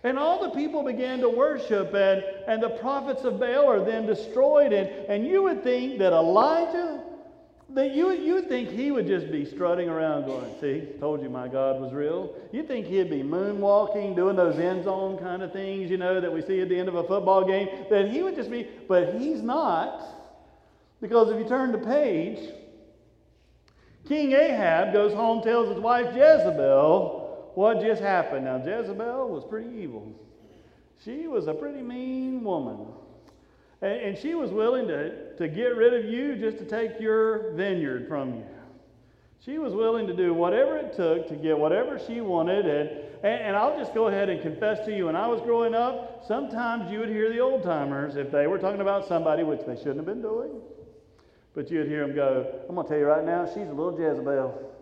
And 0.03 0.19
all 0.19 0.39
the 0.39 0.51
people 0.51 0.83
began 0.83 1.19
to 1.21 1.29
worship, 1.29 1.95
and, 1.95 2.23
and 2.47 2.61
the 2.61 2.69
prophets 2.69 3.23
of 3.23 3.39
Baal 3.39 3.67
are 3.67 3.83
then 3.83 4.05
destroyed. 4.05 4.71
And, 4.71 4.87
and 4.87 5.25
you 5.25 5.41
would 5.41 5.63
think 5.63 5.97
that 5.97 6.13
Elijah, 6.13 7.01
that 7.69 7.95
you, 7.95 8.11
you 8.11 8.43
think 8.43 8.69
he 8.69 8.91
would 8.91 9.07
just 9.07 9.31
be 9.31 9.43
strutting 9.43 9.89
around 9.89 10.25
going, 10.25 10.49
See, 10.61 10.87
told 10.99 11.21
you 11.21 11.29
my 11.29 11.47
God 11.47 11.81
was 11.81 11.91
real. 11.93 12.35
You 12.51 12.63
think 12.63 12.85
he'd 12.85 13.09
be 13.09 13.23
moonwalking, 13.23 14.15
doing 14.15 14.35
those 14.35 14.57
end 14.59 14.83
zone 14.83 15.17
kind 15.17 15.41
of 15.41 15.51
things, 15.51 15.89
you 15.89 15.97
know, 15.97 16.21
that 16.21 16.31
we 16.31 16.41
see 16.41 16.61
at 16.61 16.69
the 16.69 16.77
end 16.77 16.87
of 16.87 16.95
a 16.95 17.03
football 17.03 17.45
game. 17.45 17.67
That 17.89 18.09
he 18.09 18.21
would 18.21 18.35
just 18.35 18.51
be, 18.51 18.67
but 18.87 19.15
he's 19.15 19.41
not. 19.41 20.01
Because 21.01 21.29
if 21.31 21.39
you 21.39 21.47
turn 21.47 21.71
the 21.71 21.79
page, 21.79 22.39
King 24.07 24.33
Ahab 24.33 24.93
goes 24.93 25.13
home, 25.13 25.41
tells 25.41 25.69
his 25.69 25.79
wife 25.79 26.15
Jezebel, 26.15 27.51
what 27.55 27.81
just 27.81 28.01
happened. 28.01 28.45
Now, 28.45 28.57
Jezebel 28.57 29.29
was 29.29 29.43
pretty 29.49 29.69
evil. 29.81 30.13
She 31.03 31.27
was 31.27 31.47
a 31.47 31.53
pretty 31.53 31.81
mean 31.81 32.43
woman. 32.43 32.87
And, 33.85 34.01
and 34.01 34.17
she 34.17 34.33
was 34.33 34.49
willing 34.49 34.87
to, 34.87 35.35
to 35.35 35.47
get 35.47 35.75
rid 35.75 35.93
of 35.93 36.11
you 36.11 36.35
just 36.35 36.57
to 36.57 36.65
take 36.65 36.99
your 36.99 37.51
vineyard 37.51 38.07
from 38.07 38.33
you. 38.33 38.45
She 39.45 39.59
was 39.59 39.73
willing 39.73 40.07
to 40.07 40.15
do 40.15 40.33
whatever 40.33 40.75
it 40.77 40.95
took 40.95 41.27
to 41.27 41.35
get 41.35 41.55
whatever 41.55 41.99
she 41.99 42.19
wanted. 42.19 42.65
And, 42.65 42.89
and, 43.23 43.43
and, 43.43 43.55
I'll 43.55 43.77
just 43.77 43.93
go 43.93 44.07
ahead 44.07 44.27
and 44.27 44.41
confess 44.41 44.83
to 44.87 44.95
you, 44.95 45.05
when 45.05 45.15
I 45.15 45.27
was 45.27 45.39
growing 45.41 45.75
up, 45.75 46.23
sometimes 46.27 46.91
you 46.91 46.97
would 46.97 47.09
hear 47.09 47.31
the 47.31 47.37
old 47.39 47.61
timers, 47.61 48.15
if 48.15 48.31
they 48.31 48.47
were 48.47 48.57
talking 48.57 48.81
about 48.81 49.07
somebody, 49.07 49.43
which 49.43 49.61
they 49.67 49.75
shouldn't 49.75 49.97
have 49.97 50.05
been 50.07 50.23
doing, 50.23 50.49
but 51.53 51.69
you'd 51.69 51.87
hear 51.87 52.07
them 52.07 52.15
go, 52.15 52.63
I'm 52.67 52.73
going 52.73 52.87
to 52.87 52.89
tell 52.89 52.99
you 52.99 53.05
right 53.05 53.23
now, 53.23 53.45
she's 53.45 53.67
a 53.67 53.73
little 53.73 53.95
Jezebel. 53.99 54.73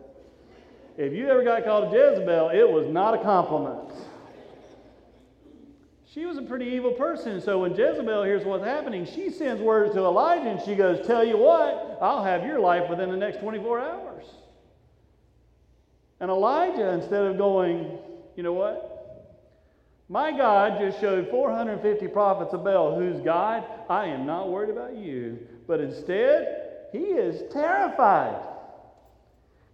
If 0.97 1.11
you 1.11 1.27
ever 1.27 1.43
got 1.43 1.65
called 1.65 1.93
a 1.93 1.97
Jezebel, 1.97 2.51
it 2.51 2.69
was 2.69 2.87
not 2.87 3.15
a 3.15 3.17
compliment. 3.21 3.91
She 6.13 6.25
was 6.25 6.37
a 6.37 6.43
pretty 6.43 6.65
evil 6.65 6.91
person. 6.91 7.41
So 7.41 7.61
when 7.61 7.71
Jezebel 7.75 8.23
hears 8.23 8.45
what's 8.45 8.63
happening, 8.63 9.05
she 9.05 9.31
sends 9.31 9.59
words 9.61 9.95
to 9.95 10.01
Elijah 10.01 10.49
and 10.49 10.61
she 10.61 10.75
goes, 10.75 11.05
Tell 11.07 11.23
you 11.23 11.37
what, 11.37 11.97
I'll 12.01 12.23
have 12.23 12.45
your 12.45 12.59
life 12.59 12.87
within 12.87 13.09
the 13.09 13.17
next 13.17 13.39
24 13.39 13.79
hours. 13.79 14.25
And 16.19 16.29
Elijah, 16.29 16.89
instead 16.89 17.23
of 17.23 17.37
going, 17.37 17.97
You 18.35 18.43
know 18.43 18.53
what? 18.53 18.91
My 20.07 20.31
God 20.31 20.79
just 20.79 20.99
showed 20.99 21.29
450 21.31 22.07
prophets 22.09 22.53
of 22.53 22.63
Baal 22.63 22.95
who's 22.95 23.19
God. 23.21 23.63
I 23.89 24.05
am 24.05 24.27
not 24.27 24.49
worried 24.49 24.69
about 24.69 24.95
you. 24.95 25.39
But 25.65 25.79
instead, 25.79 26.89
he 26.91 26.99
is 26.99 27.51
terrified. 27.51 28.39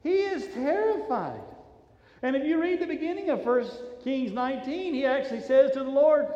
He 0.03 0.13
is 0.13 0.47
terrified. 0.53 1.41
And 2.21 2.35
if 2.35 2.45
you 2.45 2.61
read 2.61 2.79
the 2.79 2.87
beginning 2.87 3.29
of 3.29 3.45
1 3.45 3.69
Kings 4.03 4.31
19, 4.31 4.93
he 4.93 5.05
actually 5.05 5.41
says 5.41 5.71
to 5.71 5.79
the 5.83 5.89
Lord, 5.89 6.27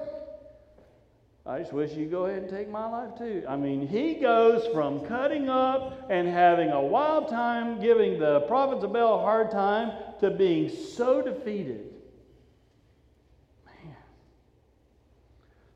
I 1.45 1.59
just 1.59 1.73
wish 1.73 1.91
you'd 1.91 2.09
go 2.09 2.25
ahead 2.25 2.43
and 2.43 2.49
take 2.49 2.69
my 2.69 2.89
life 2.89 3.17
too. 3.17 3.43
I 3.47 3.57
mean, 3.57 3.85
he 3.85 4.13
goes 4.15 4.65
from 4.73 5.05
cutting 5.07 5.49
up 5.49 6.09
and 6.09 6.25
having 6.27 6.69
a 6.69 6.81
wild 6.81 7.27
time, 7.27 7.81
giving 7.81 8.17
the 8.17 8.41
prophets 8.41 8.83
of 8.83 8.93
Baal 8.93 9.19
a 9.19 9.21
hard 9.21 9.51
time, 9.51 9.91
to 10.21 10.31
being 10.31 10.69
so 10.69 11.21
defeated 11.21 11.92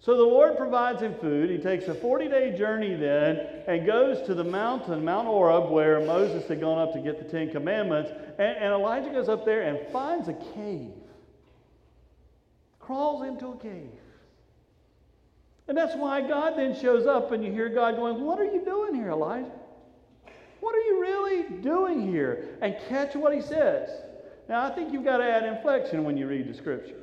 So 0.07 0.15
the 0.15 0.23
Lord 0.23 0.55
provides 0.55 1.01
him 1.01 1.15
food. 1.15 1.49
He 1.49 1.57
takes 1.57 1.89
a 1.89 1.93
40 1.93 2.29
day 2.29 2.57
journey 2.57 2.95
then 2.95 3.45
and 3.67 3.85
goes 3.85 4.25
to 4.27 4.33
the 4.33 4.43
mountain, 4.45 5.03
Mount 5.03 5.27
Horeb, 5.27 5.69
where 5.69 5.99
Moses 5.99 6.47
had 6.47 6.61
gone 6.61 6.79
up 6.79 6.93
to 6.93 6.99
get 7.01 7.19
the 7.21 7.29
Ten 7.29 7.51
Commandments. 7.51 8.11
And, 8.39 8.57
and 8.57 8.73
Elijah 8.73 9.09
goes 9.09 9.27
up 9.27 9.43
there 9.43 9.63
and 9.63 9.85
finds 9.91 10.29
a 10.29 10.33
cave, 10.55 10.93
crawls 12.79 13.27
into 13.27 13.47
a 13.47 13.57
cave. 13.57 13.99
And 15.67 15.77
that's 15.77 15.97
why 15.97 16.21
God 16.21 16.53
then 16.55 16.73
shows 16.73 17.05
up 17.05 17.33
and 17.33 17.43
you 17.43 17.51
hear 17.51 17.67
God 17.67 17.97
going, 17.97 18.21
What 18.23 18.39
are 18.39 18.45
you 18.45 18.63
doing 18.63 18.95
here, 18.95 19.09
Elijah? 19.09 19.51
What 20.61 20.73
are 20.73 20.83
you 20.83 21.01
really 21.01 21.43
doing 21.59 22.07
here? 22.07 22.57
And 22.61 22.77
catch 22.87 23.13
what 23.13 23.35
he 23.35 23.41
says. 23.41 23.89
Now, 24.47 24.63
I 24.63 24.69
think 24.69 24.93
you've 24.93 25.03
got 25.03 25.17
to 25.17 25.25
add 25.25 25.43
inflection 25.43 26.05
when 26.05 26.15
you 26.15 26.27
read 26.27 26.47
the 26.47 26.53
scripture. 26.53 26.95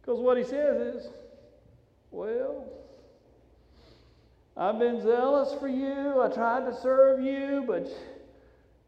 Because 0.00 0.18
what 0.20 0.38
he 0.38 0.42
says 0.42 0.94
is, 0.94 1.08
well, 2.16 2.64
I've 4.56 4.78
been 4.78 5.02
zealous 5.02 5.52
for 5.60 5.68
you. 5.68 6.22
I 6.22 6.28
tried 6.28 6.64
to 6.64 6.74
serve 6.80 7.20
you, 7.20 7.62
but 7.66 7.88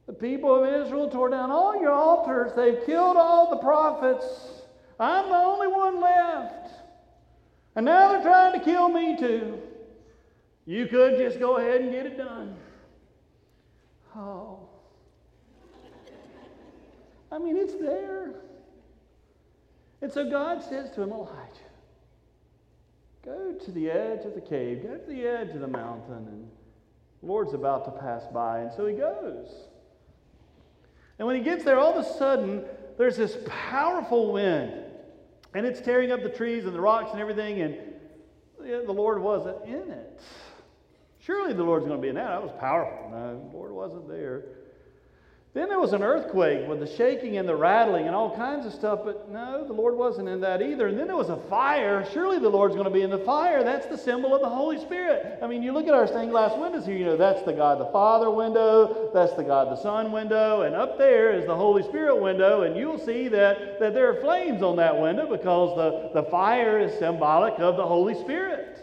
the 0.07 0.15
people 0.15 0.65
of 0.65 0.87
Israel 0.87 1.11
tore 1.11 1.29
down 1.29 1.51
all 1.51 1.79
your 1.79 1.93
altars. 1.93 2.53
They've 2.57 2.87
killed 2.87 3.19
all 3.19 3.51
the 3.51 3.59
prophets. 3.59 4.25
I'm 4.99 5.29
the 5.29 5.37
only 5.37 5.67
one 5.67 6.01
left. 6.01 6.71
And 7.77 7.85
now 7.85 8.13
they're 8.13 8.23
trying 8.23 8.59
to 8.59 8.65
kill 8.65 8.89
me 8.89 9.19
too. 9.19 9.61
You 10.65 10.87
could 10.87 11.19
just 11.19 11.39
go 11.39 11.59
ahead 11.59 11.83
and 11.83 11.93
get 11.93 12.07
it 12.07 12.17
done. 12.17 12.57
Oh. 14.17 14.61
I 17.31 17.39
mean, 17.39 17.59
it's 17.59 17.75
there. 17.75 18.33
And 20.01 20.11
so 20.11 20.31
God 20.31 20.63
says 20.63 20.91
to 20.93 21.03
him, 21.03 21.13
Elijah, 21.13 21.68
Go 23.25 23.53
to 23.53 23.71
the 23.73 23.91
edge 23.91 24.25
of 24.25 24.35
the 24.35 24.41
cave, 24.41 24.83
go 24.83 24.97
to 24.97 25.07
the 25.07 25.27
edge 25.27 25.51
of 25.51 25.61
the 25.61 25.69
mountain, 25.69 26.15
and 26.15 26.49
the 27.21 27.27
Lord's 27.27 27.53
about 27.53 27.85
to 27.85 27.91
pass 28.01 28.25
by. 28.33 28.61
And 28.61 28.73
so 28.73 28.87
he 28.87 28.95
goes. 28.95 29.49
And 31.19 31.27
when 31.27 31.37
he 31.37 31.43
gets 31.43 31.65
there, 31.65 31.79
all 31.79 31.99
of 31.99 32.07
a 32.07 32.09
sudden, 32.19 32.65
there's 32.97 33.17
this 33.17 33.37
powerful 33.47 34.33
wind, 34.33 34.73
and 35.55 35.67
it's 35.67 35.81
tearing 35.81 36.13
up 36.13 36.23
the 36.23 36.29
trees 36.29 36.65
and 36.65 36.75
the 36.75 36.81
rocks 36.81 37.11
and 37.13 37.21
everything, 37.21 37.61
and 37.61 37.77
the 38.59 38.93
Lord 38.93 39.21
wasn't 39.21 39.65
in 39.65 39.91
it. 39.91 40.21
Surely 41.21 41.53
the 41.53 41.63
Lord's 41.63 41.87
going 41.87 41.99
to 41.99 42.03
be 42.03 42.09
in 42.09 42.15
that. 42.15 42.29
That 42.29 42.43
was 42.43 42.53
powerful. 42.59 43.11
No, 43.11 43.51
the 43.51 43.57
Lord 43.57 43.73
wasn't 43.73 44.09
there. 44.09 44.45
Then 45.55 45.71
there 45.71 45.81
was 45.81 45.95
an 45.95 46.03
earthquake 46.03 46.69
with 46.69 46.79
the 46.79 46.87
shaking 46.87 47.39
and 47.39 47.49
the 47.49 47.57
rattling 47.57 48.07
and 48.07 48.15
all 48.15 48.37
kinds 48.37 48.67
of 48.67 48.73
stuff, 48.73 49.01
but 49.03 49.31
no, 49.31 49.67
the 49.67 49.73
Lord 49.73 49.97
wasn't 49.97 50.29
in 50.29 50.43
that 50.43 50.61
either. 50.61 50.89
And 50.89 50.99
then 50.99 51.07
there 51.07 51.17
was 51.17 51.31
a 51.31 51.41
fire. 51.49 52.07
Surely 52.13 52.39
the 52.39 52.51
Lord's 52.51 52.75
going 52.75 52.87
to 52.87 52.93
be 52.93 53.01
in 53.01 53.09
the 53.09 53.19
fire. 53.19 53.65
That's 53.65 53.87
the 53.87 53.97
symbol 53.97 54.35
of 54.35 54.43
the 54.43 54.49
Holy 54.49 54.79
Spirit. 54.79 55.39
I 55.43 55.47
mean, 55.47 55.63
you 55.63 55.73
look 55.73 55.89
at 55.89 55.95
our 55.95 56.07
stained 56.07 56.33
glass 56.33 56.57
windows 56.59 56.85
here, 56.85 56.97
you 56.97 57.07
know, 57.07 57.17
that's 57.17 57.43
the 57.43 57.55
God 57.55 57.81
the 57.81 57.91
Father 57.93 58.31
window, 58.31 59.11
that's 59.15 59.33
the 59.35 59.43
God 59.43 59.69
the 59.69 59.83
Son 59.83 60.13
window, 60.13 60.63
and 60.63 60.77
up 60.77 60.99
there 60.99 61.33
is 61.33 61.47
the 61.47 61.57
Holy 61.57 61.83
Spirit 61.83 62.21
window, 62.21 62.63
and 62.63 62.77
you'll 62.77 62.99
see 62.99 63.29
that, 63.29 63.81
that 63.81 63.95
there 63.95 64.11
are 64.11 64.21
flames 64.21 64.63
on 64.63 64.77
that 64.77 65.01
window 65.01 65.29
because 65.29 65.75
the, 65.77 66.21
the 66.21 66.29
fire 66.31 66.79
is 66.79 66.97
symbolic 66.99 67.55
of 67.59 67.77
the 67.77 67.87
Holy 67.87 68.15
Spirit. 68.15 68.79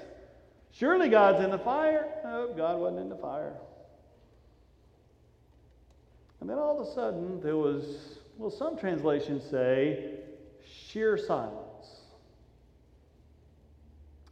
Surely 0.72 1.10
God's 1.10 1.44
in 1.44 1.52
the 1.52 1.60
fire. 1.60 2.08
No, 2.24 2.54
God 2.58 2.80
wasn't 2.80 3.02
in 3.02 3.10
the 3.10 3.16
fire. 3.16 3.54
And 6.46 6.52
then 6.52 6.60
all 6.60 6.80
of 6.80 6.88
a 6.88 6.92
sudden, 6.94 7.42
there 7.42 7.58
was, 7.58 8.20
well, 8.38 8.52
some 8.52 8.78
translations 8.78 9.42
say 9.50 10.12
sheer 10.64 11.18
silence. 11.18 11.88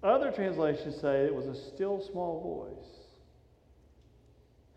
Other 0.04 0.30
translations 0.30 0.96
say 1.02 1.26
it 1.26 1.34
was 1.34 1.48
a 1.48 1.56
still 1.56 2.00
small 2.00 2.40
voice. 2.40 3.00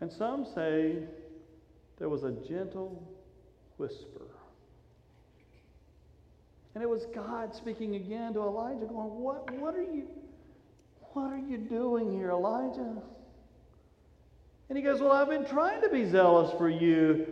And 0.01 0.11
some 0.11 0.47
say 0.55 1.03
there 1.99 2.09
was 2.09 2.23
a 2.23 2.31
gentle 2.31 3.07
whisper. 3.77 4.25
And 6.73 6.83
it 6.83 6.89
was 6.89 7.05
God 7.13 7.53
speaking 7.53 7.97
again 7.97 8.33
to 8.33 8.39
Elijah, 8.39 8.87
going, 8.87 9.09
What, 9.09 9.51
what 9.59 9.75
are 9.75 9.83
you 9.83 10.07
what 11.13 11.31
are 11.31 11.37
you 11.37 11.59
doing 11.59 12.17
here, 12.17 12.31
Elijah? 12.31 12.95
And 14.69 14.77
he 14.77 14.83
goes, 14.83 14.99
Well, 14.99 15.11
I've 15.11 15.29
been 15.29 15.45
trying 15.45 15.81
to 15.81 15.89
be 15.89 16.09
zealous 16.09 16.51
for 16.57 16.69
you, 16.69 17.27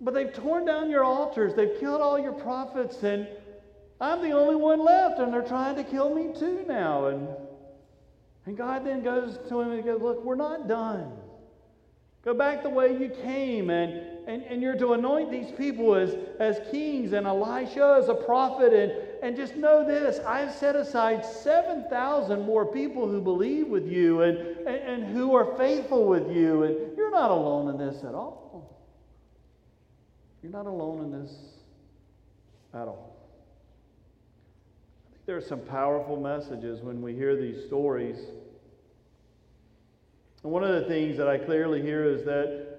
but 0.00 0.14
they've 0.14 0.32
torn 0.32 0.66
down 0.66 0.90
your 0.90 1.04
altars, 1.04 1.54
they've 1.54 1.78
killed 1.80 2.00
all 2.00 2.18
your 2.18 2.32
prophets, 2.32 3.02
and 3.02 3.26
I'm 4.00 4.20
the 4.20 4.32
only 4.32 4.56
one 4.56 4.84
left, 4.84 5.18
and 5.18 5.32
they're 5.32 5.42
trying 5.42 5.76
to 5.76 5.84
kill 5.84 6.14
me 6.14 6.38
too 6.38 6.64
now. 6.68 7.06
And, 7.06 7.28
and 8.44 8.56
God 8.56 8.84
then 8.84 9.02
goes 9.02 9.38
to 9.48 9.60
him 9.60 9.72
and 9.72 9.84
goes, 9.84 10.00
Look, 10.00 10.24
we're 10.24 10.34
not 10.34 10.68
done. 10.68 11.12
Go 12.22 12.34
back 12.34 12.62
the 12.62 12.70
way 12.70 12.96
you 12.96 13.08
came, 13.08 13.70
and, 13.70 14.02
and, 14.26 14.42
and 14.42 14.60
you're 14.60 14.76
to 14.76 14.92
anoint 14.92 15.30
these 15.30 15.52
people 15.52 15.94
as, 15.94 16.16
as 16.40 16.60
kings, 16.70 17.12
and 17.12 17.26
Elisha 17.26 17.98
as 18.02 18.08
a 18.08 18.14
prophet, 18.14 18.72
and, 18.72 18.92
and 19.22 19.36
just 19.36 19.56
know 19.56 19.84
this 19.84 20.18
I've 20.20 20.52
set 20.52 20.76
aside 20.76 21.24
7,000 21.24 22.42
more 22.42 22.66
people 22.66 23.08
who 23.08 23.20
believe 23.20 23.68
with 23.68 23.86
you 23.86 24.22
and, 24.22 24.38
and, 24.38 24.68
and 24.68 25.04
who 25.04 25.34
are 25.34 25.56
faithful 25.56 26.06
with 26.06 26.30
you, 26.30 26.62
and 26.64 26.96
you're 26.96 27.10
not 27.10 27.30
alone 27.30 27.68
in 27.68 27.78
this 27.78 28.02
at 28.04 28.14
all. 28.14 28.78
You're 30.42 30.52
not 30.52 30.66
alone 30.66 31.04
in 31.04 31.22
this 31.22 31.34
at 32.72 32.86
all. 32.86 33.16
I 35.08 35.12
think 35.12 35.26
there 35.26 35.36
are 35.36 35.40
some 35.40 35.60
powerful 35.60 36.20
messages 36.20 36.82
when 36.82 37.02
we 37.02 37.14
hear 37.14 37.34
these 37.34 37.64
stories. 37.66 38.18
And 40.42 40.52
one 40.52 40.62
of 40.62 40.74
the 40.80 40.88
things 40.88 41.16
that 41.16 41.26
I 41.26 41.38
clearly 41.38 41.82
hear 41.82 42.04
is 42.04 42.24
that, 42.24 42.75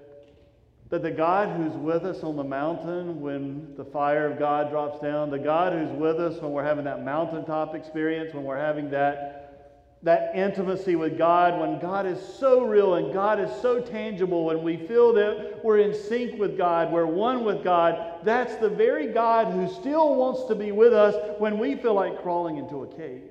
that 0.90 1.02
the 1.02 1.10
God 1.10 1.54
who's 1.54 1.74
with 1.74 2.04
us 2.04 2.22
on 2.22 2.36
the 2.36 2.44
mountain 2.44 3.20
when 3.20 3.74
the 3.76 3.84
fire 3.84 4.30
of 4.30 4.38
God 4.38 4.70
drops 4.70 5.00
down, 5.00 5.30
the 5.30 5.38
God 5.38 5.74
who's 5.74 5.90
with 5.90 6.18
us 6.18 6.40
when 6.40 6.52
we're 6.52 6.64
having 6.64 6.84
that 6.84 7.04
mountaintop 7.04 7.74
experience, 7.74 8.32
when 8.32 8.44
we're 8.44 8.58
having 8.58 8.90
that, 8.90 9.74
that 10.02 10.34
intimacy 10.34 10.96
with 10.96 11.18
God, 11.18 11.60
when 11.60 11.78
God 11.78 12.06
is 12.06 12.18
so 12.38 12.64
real 12.64 12.94
and 12.94 13.12
God 13.12 13.38
is 13.38 13.50
so 13.60 13.80
tangible, 13.80 14.50
and 14.50 14.62
we 14.62 14.78
feel 14.78 15.12
that 15.12 15.60
we're 15.62 15.78
in 15.78 15.92
sync 15.92 16.40
with 16.40 16.56
God, 16.56 16.90
we're 16.90 17.04
one 17.04 17.44
with 17.44 17.62
God, 17.62 18.20
that's 18.24 18.56
the 18.56 18.70
very 18.70 19.08
God 19.08 19.52
who 19.52 19.70
still 19.70 20.14
wants 20.14 20.44
to 20.44 20.54
be 20.54 20.72
with 20.72 20.94
us 20.94 21.14
when 21.38 21.58
we 21.58 21.74
feel 21.74 21.94
like 21.94 22.22
crawling 22.22 22.56
into 22.56 22.84
a 22.84 22.96
cave. 22.96 23.22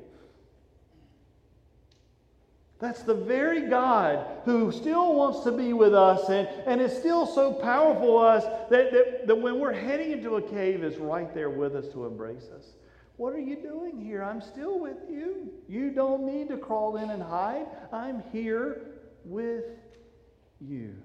That's 2.80 3.02
the 3.02 3.16
very 3.16 3.62
God 3.62 4.26
who 4.46 4.72
still 4.72 5.16
wants 5.16 5.44
to 5.46 5.52
be 5.52 5.74
with 5.74 5.96
us 5.96 6.30
and, 6.30 6.48
and 6.68 6.80
is 6.80 6.96
still 6.96 7.26
so 7.26 7.52
powerful 7.54 8.20
us 8.20 8.44
that, 8.70 8.92
that, 8.92 9.28
that 9.28 9.36
when 9.36 9.60
we're 9.60 9.74
heading 9.74 10.12
into 10.12 10.36
a 10.36 10.42
cave 10.42 10.84
is 10.84 10.98
right 10.98 11.34
there 11.34 11.50
with 11.50 11.76
us 11.76 11.88
to 11.94 12.06
embrace 12.06 12.50
us. 12.56 12.74
What 13.16 13.34
are 13.34 13.40
you 13.40 13.56
doing 13.56 14.00
here? 14.00 14.24
I'm 14.24 14.42
still 14.42 14.80
with 14.80 14.98
you. 15.10 15.52
You 15.68 15.90
don't 15.90 16.24
need 16.24 16.50
to 16.50 16.58
crawl 16.58 16.98
in 16.98 17.10
and 17.10 17.22
hide. 17.22 17.66
I'm 17.92 18.22
here 18.32 18.82
with 19.26 19.66
you. 20.62 20.96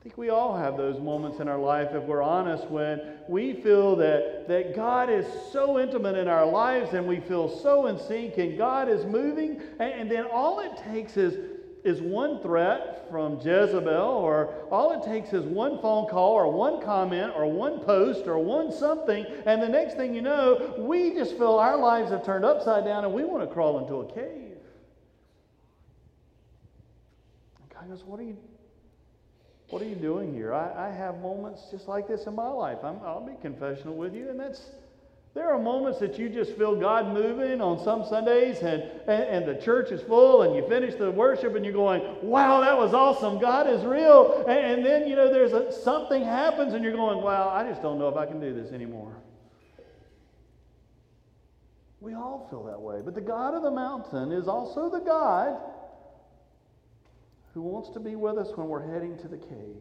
I 0.00 0.02
think 0.02 0.16
we 0.16 0.30
all 0.30 0.56
have 0.56 0.78
those 0.78 0.98
moments 0.98 1.40
in 1.40 1.48
our 1.48 1.58
life, 1.58 1.90
if 1.92 2.02
we're 2.04 2.22
honest, 2.22 2.64
when 2.70 3.02
we 3.28 3.52
feel 3.52 3.96
that, 3.96 4.48
that 4.48 4.74
God 4.74 5.10
is 5.10 5.26
so 5.52 5.78
intimate 5.78 6.16
in 6.16 6.26
our 6.26 6.46
lives 6.46 6.94
and 6.94 7.06
we 7.06 7.20
feel 7.20 7.54
so 7.54 7.86
in 7.86 7.98
sync 7.98 8.38
and 8.38 8.56
God 8.56 8.88
is 8.88 9.04
moving. 9.04 9.60
And, 9.78 9.92
and 9.92 10.10
then 10.10 10.24
all 10.32 10.60
it 10.60 10.74
takes 10.90 11.18
is, 11.18 11.36
is 11.84 12.00
one 12.00 12.40
threat 12.40 13.10
from 13.10 13.40
Jezebel, 13.40 13.90
or 13.90 14.54
all 14.70 14.98
it 14.98 15.04
takes 15.04 15.34
is 15.34 15.44
one 15.44 15.82
phone 15.82 16.08
call, 16.08 16.32
or 16.32 16.50
one 16.50 16.80
comment, 16.80 17.34
or 17.36 17.44
one 17.44 17.80
post, 17.80 18.26
or 18.26 18.38
one 18.38 18.72
something. 18.72 19.26
And 19.44 19.60
the 19.60 19.68
next 19.68 19.96
thing 19.96 20.14
you 20.14 20.22
know, 20.22 20.76
we 20.78 21.12
just 21.12 21.36
feel 21.36 21.56
our 21.56 21.76
lives 21.76 22.10
have 22.10 22.24
turned 22.24 22.46
upside 22.46 22.86
down 22.86 23.04
and 23.04 23.12
we 23.12 23.24
want 23.24 23.46
to 23.46 23.52
crawl 23.52 23.78
into 23.80 23.96
a 23.96 24.14
cave. 24.14 24.56
God 27.74 27.86
goes, 27.90 28.02
What 28.02 28.18
are 28.18 28.24
you 28.24 28.38
what 29.70 29.80
are 29.80 29.86
you 29.86 29.94
doing 29.94 30.34
here? 30.34 30.52
I, 30.52 30.88
I 30.88 30.90
have 30.90 31.20
moments 31.20 31.62
just 31.70 31.86
like 31.86 32.08
this 32.08 32.26
in 32.26 32.34
my 32.34 32.48
life. 32.48 32.78
i 32.82 32.90
will 32.90 33.26
be 33.26 33.40
confessional 33.40 33.94
with 33.94 34.14
you, 34.14 34.28
and 34.28 34.38
that's 34.38 34.60
there 35.32 35.52
are 35.52 35.60
moments 35.60 36.00
that 36.00 36.18
you 36.18 36.28
just 36.28 36.56
feel 36.56 36.74
God 36.74 37.14
moving 37.14 37.60
on 37.60 37.82
some 37.84 38.04
Sundays, 38.04 38.58
and, 38.62 38.82
and, 39.06 39.22
and, 39.22 39.46
the 39.46 39.62
church 39.62 39.92
is 39.92 40.02
full, 40.02 40.42
and 40.42 40.56
you 40.56 40.68
finish 40.68 40.96
the 40.96 41.08
worship, 41.08 41.54
and 41.54 41.64
you're 41.64 41.72
going, 41.72 42.02
"Wow, 42.20 42.60
that 42.62 42.76
was 42.76 42.92
awesome! 42.92 43.38
God 43.38 43.68
is 43.68 43.84
real." 43.84 44.44
And, 44.48 44.58
and 44.58 44.84
then 44.84 45.06
you 45.06 45.14
know 45.14 45.32
there's 45.32 45.52
a, 45.52 45.70
something 45.70 46.24
happens, 46.24 46.74
and 46.74 46.82
you're 46.82 46.96
going, 46.96 47.22
"Wow, 47.22 47.48
I 47.48 47.62
just 47.68 47.80
don't 47.80 48.00
know 48.00 48.08
if 48.08 48.16
I 48.16 48.26
can 48.26 48.40
do 48.40 48.52
this 48.52 48.72
anymore." 48.72 49.14
We 52.00 52.14
all 52.14 52.48
feel 52.50 52.64
that 52.64 52.80
way, 52.80 53.00
but 53.04 53.14
the 53.14 53.20
God 53.20 53.54
of 53.54 53.62
the 53.62 53.70
mountain 53.70 54.32
is 54.32 54.48
also 54.48 54.90
the 54.90 54.98
God 54.98 55.60
who 57.54 57.62
wants 57.62 57.90
to 57.90 58.00
be 58.00 58.16
with 58.16 58.38
us 58.38 58.48
when 58.56 58.68
we're 58.68 58.92
heading 58.92 59.16
to 59.18 59.28
the 59.28 59.36
cave. 59.36 59.76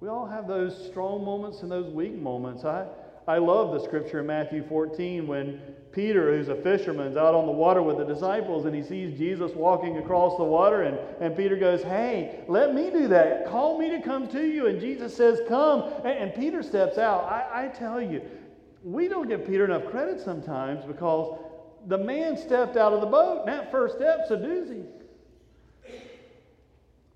We 0.00 0.08
all 0.08 0.26
have 0.26 0.46
those 0.46 0.86
strong 0.86 1.24
moments 1.24 1.62
and 1.62 1.70
those 1.70 1.90
weak 1.90 2.14
moments. 2.14 2.64
I, 2.64 2.86
I 3.26 3.38
love 3.38 3.72
the 3.72 3.82
scripture 3.82 4.20
in 4.20 4.26
Matthew 4.26 4.62
14 4.68 5.26
when 5.26 5.60
Peter, 5.92 6.36
who's 6.36 6.48
a 6.48 6.56
fisherman, 6.56 7.06
is 7.06 7.16
out 7.16 7.34
on 7.34 7.46
the 7.46 7.52
water 7.52 7.80
with 7.80 7.96
the 7.96 8.04
disciples 8.04 8.66
and 8.66 8.74
he 8.74 8.82
sees 8.82 9.16
Jesus 9.16 9.52
walking 9.52 9.96
across 9.98 10.36
the 10.36 10.44
water. 10.44 10.82
And, 10.82 10.98
and 11.22 11.36
Peter 11.36 11.56
goes, 11.56 11.82
Hey, 11.82 12.44
let 12.48 12.74
me 12.74 12.90
do 12.90 13.08
that. 13.08 13.46
Call 13.46 13.78
me 13.78 13.88
to 13.90 14.02
come 14.02 14.28
to 14.28 14.44
you. 14.44 14.66
And 14.66 14.80
Jesus 14.80 15.16
says, 15.16 15.40
Come. 15.48 15.84
And, 16.04 16.18
and 16.18 16.34
Peter 16.34 16.62
steps 16.62 16.98
out. 16.98 17.24
I, 17.24 17.64
I 17.64 17.68
tell 17.68 18.02
you, 18.02 18.20
we 18.82 19.08
don't 19.08 19.28
give 19.28 19.46
Peter 19.46 19.64
enough 19.64 19.86
credit 19.86 20.20
sometimes 20.20 20.84
because 20.84 21.38
the 21.86 21.96
man 21.96 22.36
stepped 22.36 22.76
out 22.76 22.92
of 22.92 23.00
the 23.00 23.06
boat, 23.06 23.46
and 23.46 23.48
that 23.48 23.70
first 23.70 23.96
step's 23.96 24.30
a 24.30 24.36
doozy. 24.36 24.84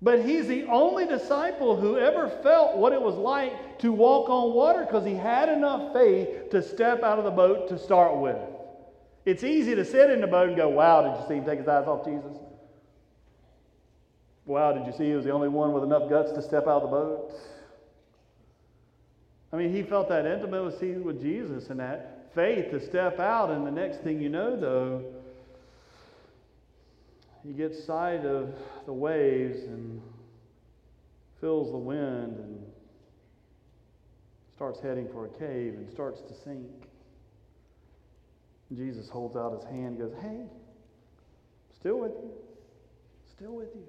But 0.01 0.23
he's 0.23 0.47
the 0.47 0.63
only 0.65 1.05
disciple 1.05 1.75
who 1.75 1.97
ever 1.97 2.29
felt 2.41 2.77
what 2.77 2.93
it 2.93 3.01
was 3.01 3.15
like 3.15 3.79
to 3.79 3.91
walk 3.91 4.29
on 4.29 4.53
water 4.53 4.85
because 4.85 5.05
he 5.05 5.13
had 5.13 5.49
enough 5.49 5.93
faith 5.93 6.49
to 6.51 6.61
step 6.61 7.03
out 7.03 7.19
of 7.19 7.25
the 7.25 7.31
boat 7.31 7.67
to 7.69 7.77
start 7.77 8.17
with. 8.17 8.37
It's 9.25 9.43
easy 9.43 9.75
to 9.75 9.83
sit 9.83 10.09
in 10.09 10.21
the 10.21 10.27
boat 10.27 10.47
and 10.47 10.57
go, 10.57 10.69
Wow, 10.69 11.01
did 11.01 11.21
you 11.21 11.27
see 11.27 11.33
him 11.35 11.45
take 11.45 11.59
his 11.59 11.67
eyes 11.67 11.85
off 11.85 12.05
Jesus? 12.05 12.37
Wow, 14.45 14.71
did 14.71 14.85
you 14.85 14.93
see 14.93 15.05
he 15.09 15.13
was 15.13 15.25
the 15.25 15.31
only 15.31 15.49
one 15.49 15.73
with 15.73 15.83
enough 15.83 16.09
guts 16.09 16.31
to 16.31 16.41
step 16.41 16.63
out 16.63 16.81
of 16.81 16.83
the 16.83 16.87
boat? 16.87 17.33
I 19.51 19.57
mean, 19.57 19.73
he 19.73 19.83
felt 19.83 20.09
that 20.09 20.25
intimacy 20.25 20.93
with 20.93 21.21
Jesus 21.21 21.69
and 21.69 21.79
that 21.79 22.29
faith 22.33 22.71
to 22.71 22.79
step 22.79 23.19
out, 23.19 23.49
and 23.49 23.65
the 23.65 23.71
next 23.71 24.01
thing 24.01 24.21
you 24.21 24.29
know, 24.29 24.55
though, 24.55 25.03
he 27.45 27.53
gets 27.53 27.83
sight 27.83 28.25
of 28.25 28.53
the 28.85 28.93
waves 28.93 29.63
and 29.63 30.01
feels 31.39 31.71
the 31.71 31.77
wind 31.77 32.37
and 32.37 32.59
starts 34.55 34.79
heading 34.81 35.07
for 35.13 35.25
a 35.25 35.29
cave 35.29 35.75
and 35.75 35.89
starts 35.89 36.21
to 36.21 36.33
sink. 36.43 36.67
Jesus 38.75 39.09
holds 39.09 39.35
out 39.35 39.53
his 39.53 39.63
hand 39.63 39.97
and 39.97 39.99
goes, 39.99 40.13
Hey, 40.21 40.45
still 41.79 41.99
with 41.99 42.11
you. 42.11 42.31
Still 43.35 43.55
with 43.55 43.69
you. 43.73 43.85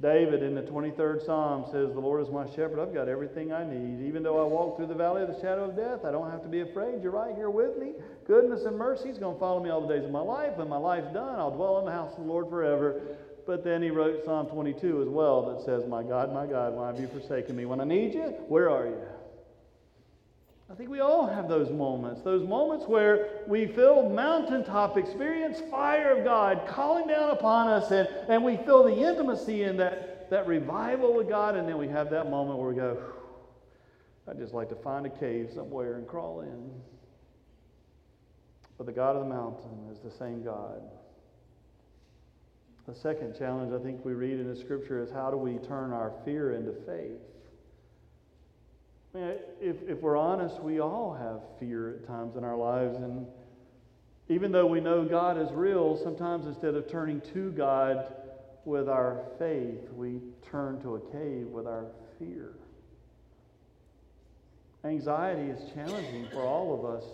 David 0.00 0.44
in 0.44 0.54
the 0.54 0.62
23rd 0.62 1.26
Psalm 1.26 1.64
says, 1.72 1.92
The 1.92 1.98
Lord 1.98 2.22
is 2.22 2.30
my 2.30 2.46
shepherd. 2.50 2.78
I've 2.78 2.94
got 2.94 3.08
everything 3.08 3.52
I 3.52 3.64
need. 3.64 4.06
Even 4.06 4.22
though 4.22 4.40
I 4.40 4.46
walk 4.46 4.76
through 4.76 4.86
the 4.86 4.94
valley 4.94 5.22
of 5.22 5.28
the 5.28 5.40
shadow 5.40 5.64
of 5.64 5.76
death, 5.76 6.04
I 6.04 6.12
don't 6.12 6.30
have 6.30 6.42
to 6.42 6.48
be 6.48 6.60
afraid. 6.60 7.02
You're 7.02 7.10
right 7.10 7.34
here 7.34 7.50
with 7.50 7.76
me. 7.78 7.94
Goodness 8.24 8.62
and 8.64 8.78
mercy 8.78 9.08
is 9.08 9.18
going 9.18 9.34
to 9.34 9.40
follow 9.40 9.60
me 9.60 9.70
all 9.70 9.80
the 9.80 9.92
days 9.92 10.04
of 10.04 10.12
my 10.12 10.20
life. 10.20 10.56
When 10.56 10.68
my 10.68 10.76
life's 10.76 11.12
done, 11.12 11.40
I'll 11.40 11.50
dwell 11.50 11.80
in 11.80 11.84
the 11.84 11.90
house 11.90 12.12
of 12.12 12.24
the 12.24 12.30
Lord 12.30 12.48
forever. 12.48 13.00
but 13.44 13.64
then 13.64 13.82
he 13.82 13.90
wrote 13.90 14.24
Psalm 14.24 14.46
22 14.46 15.02
as 15.02 15.08
well 15.08 15.52
that 15.52 15.64
says, 15.64 15.84
My 15.88 16.04
God, 16.04 16.32
my 16.32 16.46
God, 16.46 16.74
why 16.74 16.86
have 16.86 17.00
you 17.00 17.08
forsaken 17.08 17.56
me? 17.56 17.64
When 17.64 17.80
I 17.80 17.84
need 17.84 18.14
you, 18.14 18.34
where 18.46 18.70
are 18.70 18.86
you? 18.86 19.00
I 20.78 20.80
think 20.80 20.90
we 20.90 21.00
all 21.00 21.26
have 21.26 21.48
those 21.48 21.72
moments, 21.72 22.22
those 22.22 22.46
moments 22.46 22.86
where 22.86 23.42
we 23.48 23.66
feel 23.66 24.08
mountaintop 24.08 24.96
experience 24.96 25.60
fire 25.72 26.16
of 26.16 26.22
God 26.22 26.68
calling 26.68 27.08
down 27.08 27.30
upon 27.30 27.66
us, 27.66 27.90
and, 27.90 28.08
and 28.28 28.44
we 28.44 28.58
feel 28.58 28.84
the 28.84 28.96
intimacy 28.96 29.64
in 29.64 29.76
that, 29.78 30.30
that 30.30 30.46
revival 30.46 31.12
with 31.14 31.28
God, 31.28 31.56
and 31.56 31.68
then 31.68 31.78
we 31.78 31.88
have 31.88 32.10
that 32.10 32.30
moment 32.30 32.60
where 32.60 32.68
we 32.68 32.76
go, 32.76 32.96
I'd 34.28 34.38
just 34.38 34.54
like 34.54 34.68
to 34.68 34.76
find 34.76 35.04
a 35.04 35.10
cave 35.10 35.50
somewhere 35.52 35.96
and 35.96 36.06
crawl 36.06 36.42
in. 36.42 36.70
But 38.76 38.86
the 38.86 38.92
God 38.92 39.16
of 39.16 39.24
the 39.24 39.34
mountain 39.34 39.88
is 39.90 39.98
the 39.98 40.12
same 40.12 40.44
God. 40.44 40.80
The 42.86 42.94
second 42.94 43.36
challenge 43.36 43.72
I 43.72 43.82
think 43.82 44.04
we 44.04 44.12
read 44.12 44.38
in 44.38 44.46
the 44.46 44.54
scripture 44.54 45.02
is 45.02 45.10
how 45.10 45.32
do 45.32 45.38
we 45.38 45.58
turn 45.58 45.92
our 45.92 46.12
fear 46.24 46.52
into 46.52 46.72
faith? 46.86 47.18
Mean, 49.18 49.34
if, 49.60 49.76
if 49.88 50.00
we're 50.00 50.16
honest, 50.16 50.62
we 50.62 50.80
all 50.80 51.14
have 51.14 51.40
fear 51.58 51.90
at 51.90 52.06
times 52.06 52.36
in 52.36 52.44
our 52.44 52.56
lives. 52.56 52.96
And 52.96 53.26
even 54.28 54.52
though 54.52 54.66
we 54.66 54.80
know 54.80 55.04
God 55.04 55.38
is 55.38 55.50
real, 55.52 55.98
sometimes 56.02 56.46
instead 56.46 56.74
of 56.74 56.88
turning 56.90 57.20
to 57.32 57.50
God 57.52 58.12
with 58.64 58.88
our 58.88 59.22
faith, 59.38 59.90
we 59.92 60.20
turn 60.50 60.80
to 60.82 60.96
a 60.96 61.00
cave 61.12 61.46
with 61.46 61.66
our 61.66 61.86
fear. 62.18 62.52
Anxiety 64.84 65.50
is 65.50 65.72
challenging 65.74 66.28
for 66.32 66.42
all 66.42 66.74
of 66.74 66.84
us. 66.84 67.04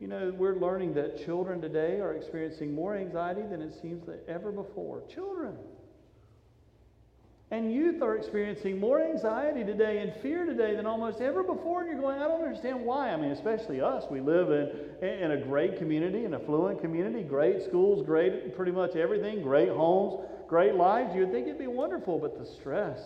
You 0.00 0.06
know, 0.06 0.32
we're 0.36 0.54
learning 0.54 0.94
that 0.94 1.24
children 1.24 1.60
today 1.60 1.98
are 2.00 2.14
experiencing 2.14 2.72
more 2.72 2.96
anxiety 2.96 3.42
than 3.42 3.60
it 3.60 3.74
seems 3.82 4.06
that 4.06 4.24
ever 4.28 4.52
before. 4.52 5.02
Children. 5.12 5.56
And 7.50 7.72
youth 7.72 8.02
are 8.02 8.14
experiencing 8.14 8.78
more 8.78 9.00
anxiety 9.00 9.64
today 9.64 10.00
and 10.00 10.12
fear 10.20 10.44
today 10.44 10.76
than 10.76 10.84
almost 10.84 11.22
ever 11.22 11.42
before. 11.42 11.80
And 11.80 11.90
you're 11.90 12.00
going, 12.00 12.20
I 12.20 12.28
don't 12.28 12.44
understand 12.44 12.84
why. 12.84 13.10
I 13.10 13.16
mean, 13.16 13.30
especially 13.30 13.80
us. 13.80 14.04
We 14.10 14.20
live 14.20 14.50
in, 14.50 15.08
in 15.08 15.30
a 15.30 15.38
great 15.38 15.78
community, 15.78 16.26
an 16.26 16.34
affluent 16.34 16.82
community, 16.82 17.22
great 17.22 17.62
schools, 17.62 18.04
great 18.04 18.54
pretty 18.54 18.72
much 18.72 18.96
everything, 18.96 19.40
great 19.40 19.70
homes, 19.70 20.26
great 20.46 20.74
lives. 20.74 21.14
You'd 21.14 21.32
think 21.32 21.46
it'd 21.46 21.58
be 21.58 21.66
wonderful, 21.68 22.18
but 22.18 22.38
the 22.38 22.44
stress, 22.44 23.00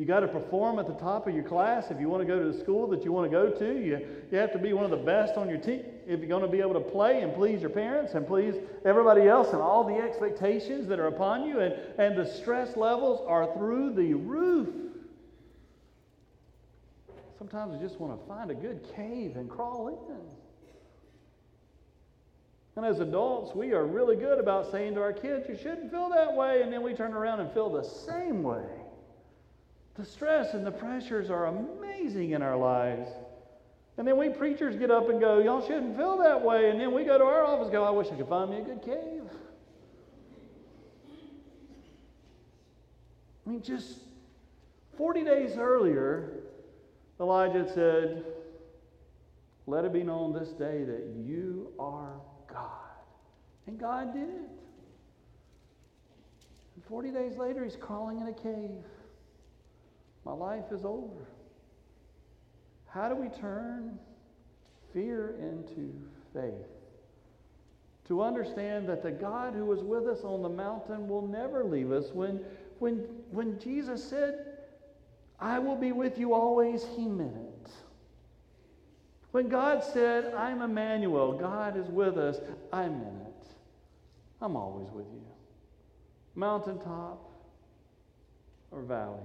you 0.00 0.06
got 0.06 0.20
to 0.20 0.28
perform 0.28 0.78
at 0.78 0.86
the 0.86 0.94
top 0.94 1.28
of 1.28 1.34
your 1.34 1.44
class. 1.44 1.90
If 1.90 2.00
you 2.00 2.08
want 2.08 2.22
to 2.22 2.26
go 2.26 2.42
to 2.42 2.50
the 2.50 2.58
school 2.58 2.86
that 2.86 3.04
you 3.04 3.12
want 3.12 3.30
to 3.30 3.36
go 3.36 3.50
to, 3.50 3.78
you, 3.78 4.00
you 4.32 4.38
have 4.38 4.50
to 4.52 4.58
be 4.58 4.72
one 4.72 4.86
of 4.86 4.90
the 4.90 4.96
best 4.96 5.36
on 5.36 5.50
your 5.50 5.58
team. 5.58 5.82
If 6.06 6.20
you're 6.20 6.28
going 6.28 6.40
to 6.40 6.48
be 6.48 6.60
able 6.60 6.72
to 6.72 6.80
play 6.80 7.20
and 7.20 7.34
please 7.34 7.60
your 7.60 7.68
parents 7.68 8.14
and 8.14 8.26
please 8.26 8.54
everybody 8.86 9.28
else 9.28 9.48
and 9.52 9.60
all 9.60 9.84
the 9.84 9.96
expectations 9.96 10.88
that 10.88 10.98
are 10.98 11.08
upon 11.08 11.46
you, 11.46 11.60
and, 11.60 11.74
and 11.98 12.16
the 12.16 12.24
stress 12.24 12.78
levels 12.78 13.22
are 13.28 13.52
through 13.58 13.92
the 13.92 14.14
roof. 14.14 14.70
Sometimes 17.36 17.74
we 17.74 17.86
just 17.86 18.00
want 18.00 18.18
to 18.18 18.26
find 18.26 18.50
a 18.50 18.54
good 18.54 18.82
cave 18.96 19.36
and 19.36 19.50
crawl 19.50 19.88
in. 19.88 20.16
And 22.76 22.86
as 22.86 23.00
adults, 23.00 23.54
we 23.54 23.72
are 23.72 23.84
really 23.84 24.16
good 24.16 24.38
about 24.38 24.70
saying 24.70 24.94
to 24.94 25.02
our 25.02 25.12
kids, 25.12 25.44
you 25.46 25.58
shouldn't 25.58 25.90
feel 25.90 26.08
that 26.08 26.34
way, 26.34 26.62
and 26.62 26.72
then 26.72 26.82
we 26.82 26.94
turn 26.94 27.12
around 27.12 27.40
and 27.40 27.52
feel 27.52 27.68
the 27.68 27.84
same 27.84 28.42
way. 28.42 28.64
The 30.00 30.06
stress 30.06 30.54
and 30.54 30.66
the 30.66 30.70
pressures 30.70 31.28
are 31.28 31.44
amazing 31.44 32.30
in 32.30 32.40
our 32.40 32.56
lives. 32.56 33.06
And 33.98 34.08
then 34.08 34.16
we 34.16 34.30
preachers 34.30 34.74
get 34.74 34.90
up 34.90 35.10
and 35.10 35.20
go, 35.20 35.40
Y'all 35.40 35.60
shouldn't 35.60 35.94
feel 35.94 36.16
that 36.18 36.40
way. 36.40 36.70
And 36.70 36.80
then 36.80 36.94
we 36.94 37.04
go 37.04 37.18
to 37.18 37.24
our 37.24 37.44
office 37.44 37.64
and 37.64 37.72
go, 37.72 37.84
I 37.84 37.90
wish 37.90 38.06
I 38.10 38.16
could 38.16 38.28
find 38.28 38.50
me 38.50 38.60
a 38.60 38.62
good 38.62 38.80
cave. 38.80 39.24
I 43.46 43.50
mean, 43.50 43.60
just 43.60 43.98
40 44.96 45.22
days 45.22 45.58
earlier, 45.58 46.44
Elijah 47.20 47.70
said, 47.74 48.24
Let 49.66 49.84
it 49.84 49.92
be 49.92 50.02
known 50.02 50.32
this 50.32 50.48
day 50.48 50.82
that 50.82 51.14
you 51.14 51.74
are 51.78 52.14
God. 52.50 52.70
And 53.66 53.78
God 53.78 54.14
did. 54.14 54.22
It. 54.22 54.50
And 56.76 56.84
40 56.88 57.10
days 57.10 57.36
later, 57.36 57.64
he's 57.64 57.76
crawling 57.76 58.20
in 58.20 58.28
a 58.28 58.32
cave. 58.32 58.82
My 60.24 60.32
life 60.32 60.70
is 60.70 60.84
over. 60.84 61.26
How 62.86 63.08
do 63.08 63.14
we 63.14 63.28
turn 63.28 63.98
fear 64.92 65.36
into 65.40 65.94
faith? 66.34 66.66
To 68.08 68.22
understand 68.22 68.88
that 68.88 69.02
the 69.02 69.12
God 69.12 69.54
who 69.54 69.64
was 69.64 69.80
with 69.82 70.06
us 70.06 70.24
on 70.24 70.42
the 70.42 70.48
mountain 70.48 71.08
will 71.08 71.26
never 71.26 71.64
leave 71.64 71.92
us. 71.92 72.10
When, 72.12 72.40
when, 72.80 72.96
when 73.30 73.58
Jesus 73.60 74.02
said, 74.02 74.46
I 75.38 75.58
will 75.58 75.76
be 75.76 75.92
with 75.92 76.18
you 76.18 76.34
always, 76.34 76.84
he 76.96 77.06
meant 77.06 77.36
it. 77.36 77.70
When 79.30 79.48
God 79.48 79.84
said, 79.84 80.34
I'm 80.34 80.60
Emmanuel, 80.60 81.32
God 81.32 81.76
is 81.76 81.86
with 81.86 82.18
us, 82.18 82.40
I 82.72 82.88
meant 82.88 83.28
it. 83.28 83.46
I'm 84.42 84.56
always 84.56 84.90
with 84.90 85.06
you. 85.12 85.22
Mountaintop 86.34 87.22
or 88.72 88.82
valley. 88.82 89.20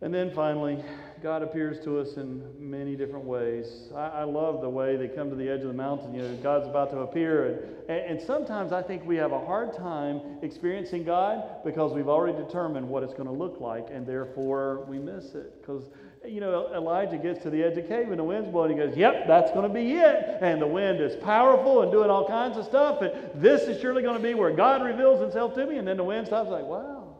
And 0.00 0.14
then 0.14 0.30
finally, 0.30 0.78
God 1.22 1.42
appears 1.42 1.80
to 1.84 1.98
us 1.98 2.16
in 2.16 2.40
many 2.58 2.94
different 2.94 3.24
ways. 3.24 3.88
I, 3.96 4.08
I, 4.08 4.22
love 4.22 4.60
the 4.60 4.68
way 4.68 4.94
they 4.96 5.08
come 5.08 5.28
to 5.28 5.34
the 5.34 5.48
edge 5.48 5.62
of 5.62 5.66
the 5.66 5.72
mountain. 5.72 6.14
You 6.14 6.22
know, 6.22 6.36
God's 6.36 6.68
about 6.68 6.92
to 6.92 6.98
appear. 6.98 7.64
And, 7.88 7.98
and 7.98 8.22
sometimes 8.22 8.72
I 8.72 8.80
think 8.80 9.04
we 9.04 9.16
have 9.16 9.32
a 9.32 9.44
hard 9.44 9.76
time 9.76 10.20
experiencing 10.42 11.02
God 11.02 11.64
because 11.64 11.92
we've 11.92 12.08
already 12.08 12.38
determined 12.38 12.88
what 12.88 13.02
it's 13.02 13.14
going 13.14 13.26
to 13.26 13.34
look 13.34 13.60
like, 13.60 13.88
and 13.90 14.06
therefore 14.06 14.84
we 14.88 15.00
miss 15.00 15.34
it. 15.34 15.60
Because, 15.60 15.90
you 16.24 16.38
know, 16.38 16.72
Elijah 16.72 17.18
gets 17.18 17.42
to 17.42 17.50
the 17.50 17.60
edge 17.64 17.76
of 17.76 17.82
the 17.82 17.88
cave 17.88 18.10
and 18.10 18.20
the 18.20 18.24
wind's 18.24 18.50
blowing. 18.50 18.70
He 18.70 18.76
goes, 18.76 18.96
Yep, 18.96 19.26
that's 19.26 19.50
going 19.50 19.66
to 19.66 19.74
be 19.74 19.94
it. 19.94 20.38
And 20.40 20.62
the 20.62 20.66
wind 20.68 21.00
is 21.00 21.16
powerful 21.16 21.82
and 21.82 21.90
doing 21.90 22.08
all 22.08 22.28
kinds 22.28 22.56
of 22.56 22.64
stuff. 22.66 23.02
And 23.02 23.42
this 23.42 23.62
is 23.62 23.80
surely 23.80 24.02
going 24.02 24.16
to 24.16 24.22
be 24.22 24.34
where 24.34 24.52
God 24.52 24.84
reveals 24.84 25.20
himself 25.20 25.54
to 25.56 25.66
me. 25.66 25.78
And 25.78 25.88
then 25.88 25.96
the 25.96 26.04
wind 26.04 26.28
stops, 26.28 26.50
like, 26.50 26.64
wow, 26.64 27.16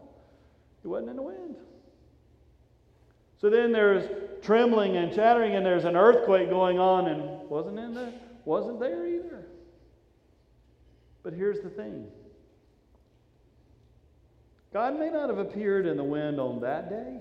he 0.82 0.86
wasn't 0.86 1.10
in 1.10 1.16
the 1.16 1.22
wind. 1.22 1.56
So 3.40 3.50
then 3.50 3.72
there's 3.72 4.08
trembling 4.42 4.96
and 4.96 5.14
chattering, 5.14 5.54
and 5.54 5.64
there's 5.64 5.84
an 5.84 5.96
earthquake 5.96 6.50
going 6.50 6.78
on, 6.78 7.06
and 7.06 7.48
wasn't 7.48 7.78
in 7.78 7.94
there, 7.94 8.12
wasn't 8.44 8.80
there 8.80 9.06
either. 9.06 9.46
But 11.22 11.32
here's 11.32 11.60
the 11.60 11.70
thing. 11.70 12.06
God 14.72 14.98
may 14.98 15.08
not 15.08 15.28
have 15.28 15.38
appeared 15.38 15.86
in 15.86 15.96
the 15.96 16.04
wind 16.04 16.38
on 16.38 16.60
that 16.60 16.90
day, 16.90 17.20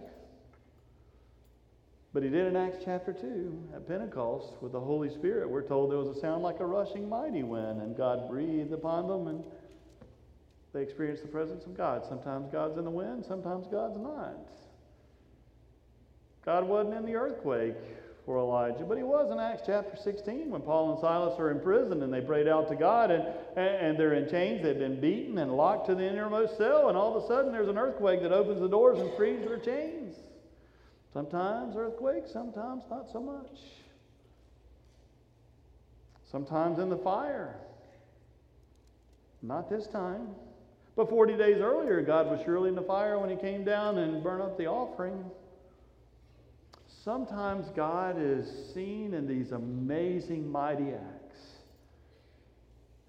but 2.14 2.24
he 2.24 2.30
did 2.30 2.48
in 2.48 2.56
Acts 2.56 2.78
chapter 2.84 3.14
2 3.14 3.70
at 3.76 3.88
Pentecost 3.88 4.54
with 4.62 4.72
the 4.72 4.80
Holy 4.80 5.10
Spirit. 5.10 5.50
We're 5.50 5.62
told 5.62 5.92
there 5.92 6.00
was 6.00 6.18
a 6.18 6.20
sound 6.20 6.42
like 6.42 6.60
a 6.60 6.66
rushing 6.66 7.08
mighty 7.08 7.44
wind, 7.44 7.82
and 7.82 7.96
God 7.96 8.28
breathed 8.28 8.74
upon 8.74 9.08
them, 9.08 9.28
and 9.28 9.44
they 10.74 10.82
experienced 10.82 11.22
the 11.22 11.30
presence 11.30 11.66
of 11.66 11.78
God. 11.78 12.06
Sometimes 12.08 12.50
God's 12.52 12.78
in 12.78 12.86
the 12.86 12.92
wind, 12.92 13.24
sometimes 13.26 13.68
God's 13.68 14.00
not. 14.00 14.36
God 16.48 16.66
wasn't 16.66 16.96
in 16.96 17.06
the 17.06 17.16
earthquake 17.16 17.76
for 18.26 18.38
Elijah, 18.38 18.86
but 18.86 18.96
he 18.96 19.04
was 19.04 19.30
in 19.30 19.38
Acts 19.38 19.64
chapter 19.66 19.98
16 20.02 20.50
when 20.50 20.62
Paul 20.62 20.94
and 20.94 21.02
Silas 21.02 21.38
are 21.38 21.52
in 21.52 21.60
prison 21.60 22.02
and 22.04 22.14
they 22.14 22.22
prayed 22.22 22.48
out 22.48 22.70
to 22.70 22.76
God 22.78 23.12
and, 23.12 23.26
and 23.58 24.00
they're 24.00 24.14
in 24.14 24.30
chains. 24.30 24.64
They've 24.64 24.80
been 24.80 25.02
beaten 25.02 25.40
and 25.40 25.58
locked 25.58 25.88
to 25.88 25.96
the 25.96 26.10
innermost 26.10 26.58
cell, 26.58 26.88
and 26.88 26.98
all 26.98 27.18
of 27.18 27.22
a 27.22 27.28
sudden 27.28 27.52
there's 27.52 27.68
an 27.68 27.78
earthquake 27.78 28.22
that 28.22 28.32
opens 28.32 28.62
the 28.62 28.70
doors 28.70 28.98
and 28.98 29.14
frees 29.18 29.46
their 29.46 29.60
chains. 29.60 30.16
Sometimes 31.12 31.76
earthquakes, 31.76 32.32
sometimes 32.32 32.84
not 32.90 33.12
so 33.12 33.20
much. 33.20 33.60
Sometimes 36.32 36.80
in 36.80 36.90
the 36.90 36.98
fire. 36.98 37.58
Not 39.42 39.70
this 39.70 39.86
time. 39.88 40.30
But 40.96 41.10
40 41.10 41.36
days 41.36 41.58
earlier, 41.58 42.02
God 42.02 42.28
was 42.28 42.40
surely 42.46 42.70
in 42.70 42.76
the 42.76 42.84
fire 42.84 43.20
when 43.20 43.30
he 43.30 43.36
came 43.36 43.66
down 43.66 43.98
and 43.98 44.24
burned 44.24 44.44
up 44.44 44.58
the 44.58 44.68
offering. 44.68 45.26
Sometimes 47.08 47.68
God 47.74 48.18
is 48.20 48.74
seen 48.74 49.14
in 49.14 49.26
these 49.28 49.54
amazing, 49.54 50.52
mighty 50.52 50.90
acts. 50.90 51.40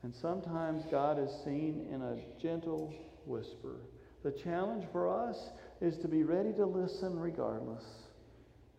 And 0.05 0.15
sometimes 0.15 0.85
God 0.89 1.19
is 1.19 1.29
seen 1.45 1.85
in 1.93 2.03
a 2.03 2.17
gentle 2.41 2.95
whisper. 3.27 3.81
The 4.23 4.31
challenge 4.31 4.85
for 4.93 5.13
us 5.13 5.51
is 5.81 5.99
to 5.99 6.07
be 6.07 6.23
ready 6.23 6.53
to 6.53 6.65
listen 6.65 7.19
regardless 7.19 7.83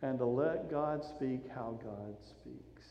and 0.01 0.17
to 0.19 0.25
let 0.25 0.71
God 0.71 1.03
speak 1.03 1.41
how 1.53 1.77
God 1.83 2.15
speaks. 2.23 2.87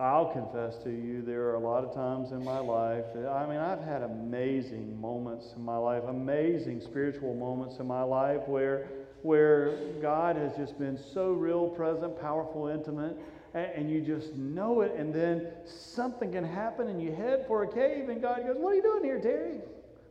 I'll 0.00 0.32
confess 0.32 0.82
to 0.82 0.90
you, 0.90 1.22
there 1.22 1.42
are 1.42 1.54
a 1.54 1.60
lot 1.60 1.84
of 1.84 1.94
times 1.94 2.32
in 2.32 2.44
my 2.44 2.58
life. 2.58 3.04
that, 3.14 3.28
I 3.28 3.46
mean, 3.46 3.58
I've 3.58 3.84
had 3.84 4.02
amazing 4.02 5.00
moments 5.00 5.52
in 5.54 5.64
my 5.64 5.76
life, 5.76 6.02
amazing 6.08 6.80
spiritual 6.80 7.34
moments 7.34 7.76
in 7.78 7.86
my 7.86 8.02
life 8.02 8.40
where 8.48 8.88
where 9.22 9.76
God 10.00 10.36
has 10.36 10.56
just 10.56 10.78
been 10.78 10.98
so 10.98 11.32
real, 11.32 11.68
present, 11.68 12.20
powerful, 12.20 12.68
intimate, 12.68 13.16
and, 13.54 13.90
you 13.90 14.00
just 14.00 14.34
know 14.34 14.80
it, 14.80 14.94
and 14.96 15.14
then 15.14 15.48
something 15.66 16.32
can 16.32 16.44
happen 16.44 16.88
and 16.88 17.02
you 17.02 17.12
head 17.12 17.44
for 17.46 17.64
a 17.64 17.68
cave, 17.68 18.08
and 18.08 18.22
God 18.22 18.46
goes, 18.46 18.56
What 18.58 18.72
are 18.72 18.76
you 18.76 18.82
doing 18.82 19.04
here, 19.04 19.20
Terry? 19.20 19.60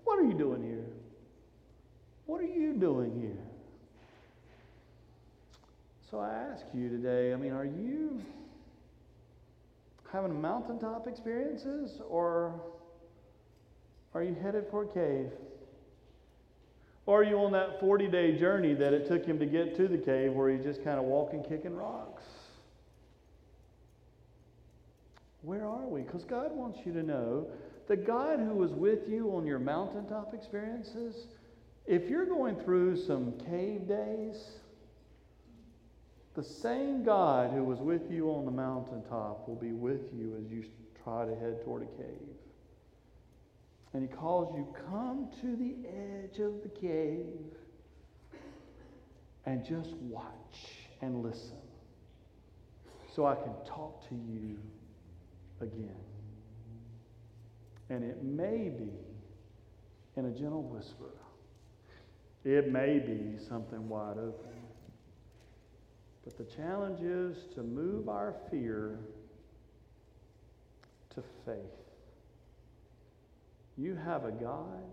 What 0.04 0.19
are 0.19 0.24
you 0.24 0.36
doing 0.36 0.63
here? 0.63 0.86
What 2.28 2.39
are 2.41 2.45
you 2.45 2.74
doing 2.74 3.19
here? 3.19 3.43
So 6.10 6.19
I 6.19 6.34
ask 6.34 6.65
you 6.74 6.89
today, 6.89 7.34
I 7.34 7.36
mean, 7.36 7.52
are 7.52 7.65
you 7.65 8.21
having 10.12 10.39
mountaintop 10.41 11.08
experiences 11.08 12.00
or 12.10 12.62
are 14.13 14.21
you 14.21 14.36
headed 14.41 14.65
for 14.69 14.84
a 14.84 14.88
cave? 14.88 15.32
Or 17.05 17.21
are 17.21 17.23
you 17.23 17.37
on 17.37 17.51
that 17.53 17.79
40 17.79 18.07
day 18.07 18.37
journey 18.37 18.73
that 18.75 18.93
it 18.93 19.07
took 19.07 19.25
him 19.25 19.39
to 19.39 19.45
get 19.45 19.75
to 19.77 19.87
the 19.87 19.97
cave 19.97 20.33
where 20.33 20.49
he's 20.49 20.63
just 20.63 20.83
kind 20.83 20.99
of 20.99 21.05
walking, 21.05 21.43
kicking 21.43 21.75
rocks? 21.75 22.23
Where 25.41 25.65
are 25.65 25.87
we? 25.87 26.01
Because 26.01 26.23
God 26.23 26.51
wants 26.51 26.79
you 26.85 26.93
to 26.93 27.01
know 27.01 27.47
the 27.87 27.97
God 27.97 28.39
who 28.39 28.53
was 28.53 28.71
with 28.71 29.09
you 29.09 29.35
on 29.35 29.45
your 29.45 29.59
mountaintop 29.59 30.33
experiences, 30.33 31.27
if 31.87 32.09
you're 32.09 32.27
going 32.27 32.55
through 32.55 32.95
some 32.95 33.33
cave 33.49 33.87
days, 33.87 34.51
the 36.35 36.43
same 36.43 37.03
God 37.03 37.51
who 37.51 37.63
was 37.63 37.79
with 37.79 38.09
you 38.09 38.29
on 38.29 38.45
the 38.45 38.51
mountaintop 38.51 39.47
will 39.47 39.55
be 39.55 39.73
with 39.73 40.13
you 40.13 40.37
as 40.39 40.49
you 40.49 40.63
try 41.03 41.25
to 41.25 41.35
head 41.35 41.61
toward 41.65 41.81
a 41.81 42.01
cave. 42.01 42.40
And 43.93 44.08
he 44.08 44.15
calls 44.15 44.56
you, 44.56 44.67
come 44.89 45.27
to 45.41 45.56
the 45.56 45.75
edge 45.88 46.39
of 46.39 46.63
the 46.63 46.69
cave 46.69 47.58
and 49.45 49.65
just 49.65 49.93
watch 49.95 50.77
and 51.01 51.23
listen 51.23 51.58
so 53.13 53.25
I 53.25 53.36
can 53.36 53.54
talk 53.65 54.08
to 54.10 54.15
you 54.15 54.58
again. 55.60 55.95
And 57.89 58.04
it 58.04 58.23
may 58.23 58.69
be 58.69 58.91
in 60.15 60.25
a 60.25 60.32
gentle 60.32 60.63
whisper, 60.63 61.12
it 62.43 62.71
may 62.71 62.99
be 62.99 63.38
something 63.47 63.88
wide 63.89 64.17
open. 64.17 64.51
But 66.23 66.38
the 66.38 66.43
challenge 66.43 67.01
is 67.01 67.54
to 67.56 67.63
move 67.63 68.08
our 68.08 68.36
fear 68.49 68.99
to 71.15 71.23
faith. 71.45 71.80
You 73.77 73.95
have 73.95 74.25
a 74.25 74.31
God 74.31 74.84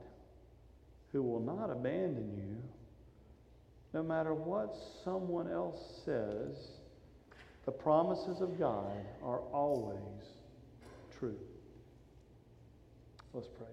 who 1.12 1.23
will 1.23 1.41
not 1.41 1.71
abandon 1.71 2.33
you 2.37 2.57
no 3.95 4.03
matter 4.03 4.35
what 4.35 4.77
someone 5.05 5.51
else 5.51 5.81
says. 6.05 6.57
The 7.64 7.73
promises 7.73 8.41
of 8.41 8.59
God 8.59 9.05
are 9.23 9.41
always 9.53 10.23
true. 11.19 11.37
Let's 13.35 13.49
pray. 13.59 13.67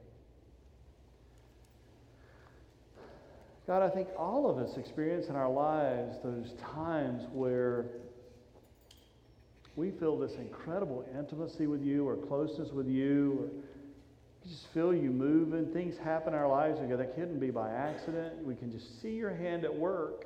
God, 3.67 3.81
I 3.81 3.89
think 3.89 4.09
all 4.17 4.49
of 4.49 4.57
us 4.57 4.77
experience 4.77 5.27
in 5.27 5.35
our 5.35 5.49
lives 5.49 6.17
those 6.23 6.53
times 6.73 7.23
where 7.31 7.85
we 9.75 9.91
feel 9.91 10.17
this 10.17 10.33
incredible 10.35 11.05
intimacy 11.17 11.65
with 11.67 11.81
you 11.81 12.07
or 12.07 12.15
closeness 12.15 12.71
with 12.71 12.87
you, 12.87 13.39
or 13.39 13.64
you 14.45 14.51
just 14.51 14.67
feel 14.67 14.93
you 14.93 15.09
moving. 15.09 15.73
Things 15.73 15.97
happen 15.97 16.33
in 16.33 16.39
our 16.39 16.47
lives. 16.47 16.79
We 16.79 16.87
go, 16.87 16.97
that 16.97 17.15
couldn't 17.15 17.39
be 17.39 17.49
by 17.49 17.71
accident. 17.71 18.45
We 18.45 18.55
can 18.55 18.71
just 18.71 19.01
see 19.01 19.11
your 19.11 19.33
hand 19.33 19.65
at 19.65 19.75
work. 19.75 20.25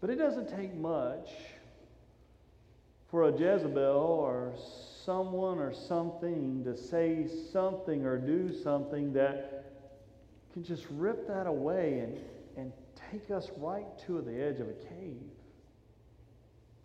But 0.00 0.10
it 0.10 0.16
doesn't 0.16 0.48
take 0.48 0.74
much 0.74 1.30
for 3.10 3.28
a 3.28 3.32
Jezebel 3.32 3.80
or 3.80 4.54
someone 5.04 5.58
or 5.58 5.72
something 5.72 6.64
to 6.64 6.76
say 6.76 7.28
something 7.52 8.04
or 8.04 8.18
do 8.18 8.52
something 8.52 9.12
that 9.12 9.72
can 10.52 10.64
just 10.64 10.86
rip 10.90 11.28
that 11.28 11.46
away 11.46 12.00
and, 12.00 12.18
and 12.56 12.72
take 13.12 13.30
us 13.30 13.50
right 13.58 13.86
to 14.06 14.20
the 14.20 14.42
edge 14.42 14.58
of 14.58 14.68
a 14.68 14.72
cave. 14.72 15.22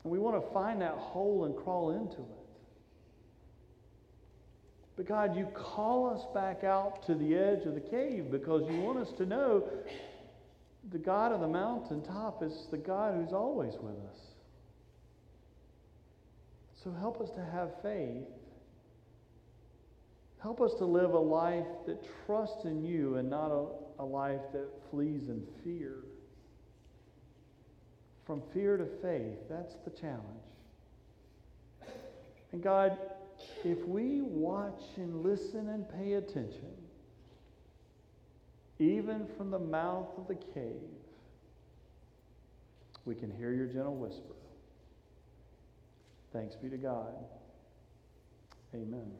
And 0.03 0.11
we 0.11 0.19
want 0.19 0.43
to 0.43 0.53
find 0.53 0.81
that 0.81 0.93
hole 0.93 1.45
and 1.45 1.55
crawl 1.55 1.91
into 1.91 2.21
it. 2.21 2.38
But 4.99 5.07
God, 5.07 5.37
you 5.37 5.47
call 5.55 6.09
us 6.09 6.25
back 6.33 6.65
out 6.65 7.05
to 7.05 7.15
the 7.15 7.33
edge 7.33 7.65
of 7.65 7.73
the 7.73 7.79
cave 7.79 8.29
because 8.29 8.69
you 8.69 8.81
want 8.81 8.99
us 8.99 9.07
to 9.17 9.25
know 9.25 9.63
the 10.91 10.97
God 10.97 11.31
of 11.31 11.39
the 11.39 11.47
mountaintop 11.47 12.43
is 12.43 12.67
the 12.69 12.77
God 12.77 13.15
who's 13.15 13.31
always 13.31 13.75
with 13.79 13.95
us. 13.95 14.19
So 16.83 16.91
help 16.91 17.21
us 17.21 17.29
to 17.37 17.45
have 17.45 17.69
faith 17.81 18.25
Help 20.41 20.61
us 20.61 20.71
to 20.77 20.85
live 20.85 21.13
a 21.13 21.19
life 21.19 21.67
that 21.85 21.97
trusts 22.25 22.63
in 22.63 22.83
you 22.83 23.17
and 23.17 23.29
not 23.29 23.51
a, 23.51 23.65
a 23.99 24.05
life 24.05 24.39
that 24.53 24.69
flees 24.89 25.27
in 25.27 25.43
fear. 25.63 25.95
From 28.25 28.41
fear 28.53 28.77
to 28.77 28.85
faith, 29.01 29.37
that's 29.49 29.75
the 29.83 29.91
challenge. 29.91 30.23
And 32.53 32.63
God, 32.63 32.97
if 33.63 33.85
we 33.87 34.21
watch 34.21 34.81
and 34.97 35.23
listen 35.23 35.69
and 35.69 35.87
pay 35.89 36.13
attention, 36.13 36.71
even 38.79 39.27
from 39.37 39.51
the 39.51 39.59
mouth 39.59 40.07
of 40.17 40.27
the 40.27 40.35
cave, 40.35 40.81
we 43.05 43.15
can 43.15 43.31
hear 43.31 43.51
your 43.51 43.67
gentle 43.67 43.95
whisper. 43.95 44.35
Thanks 46.31 46.55
be 46.55 46.69
to 46.69 46.77
God. 46.77 47.13
Amen. 48.73 49.11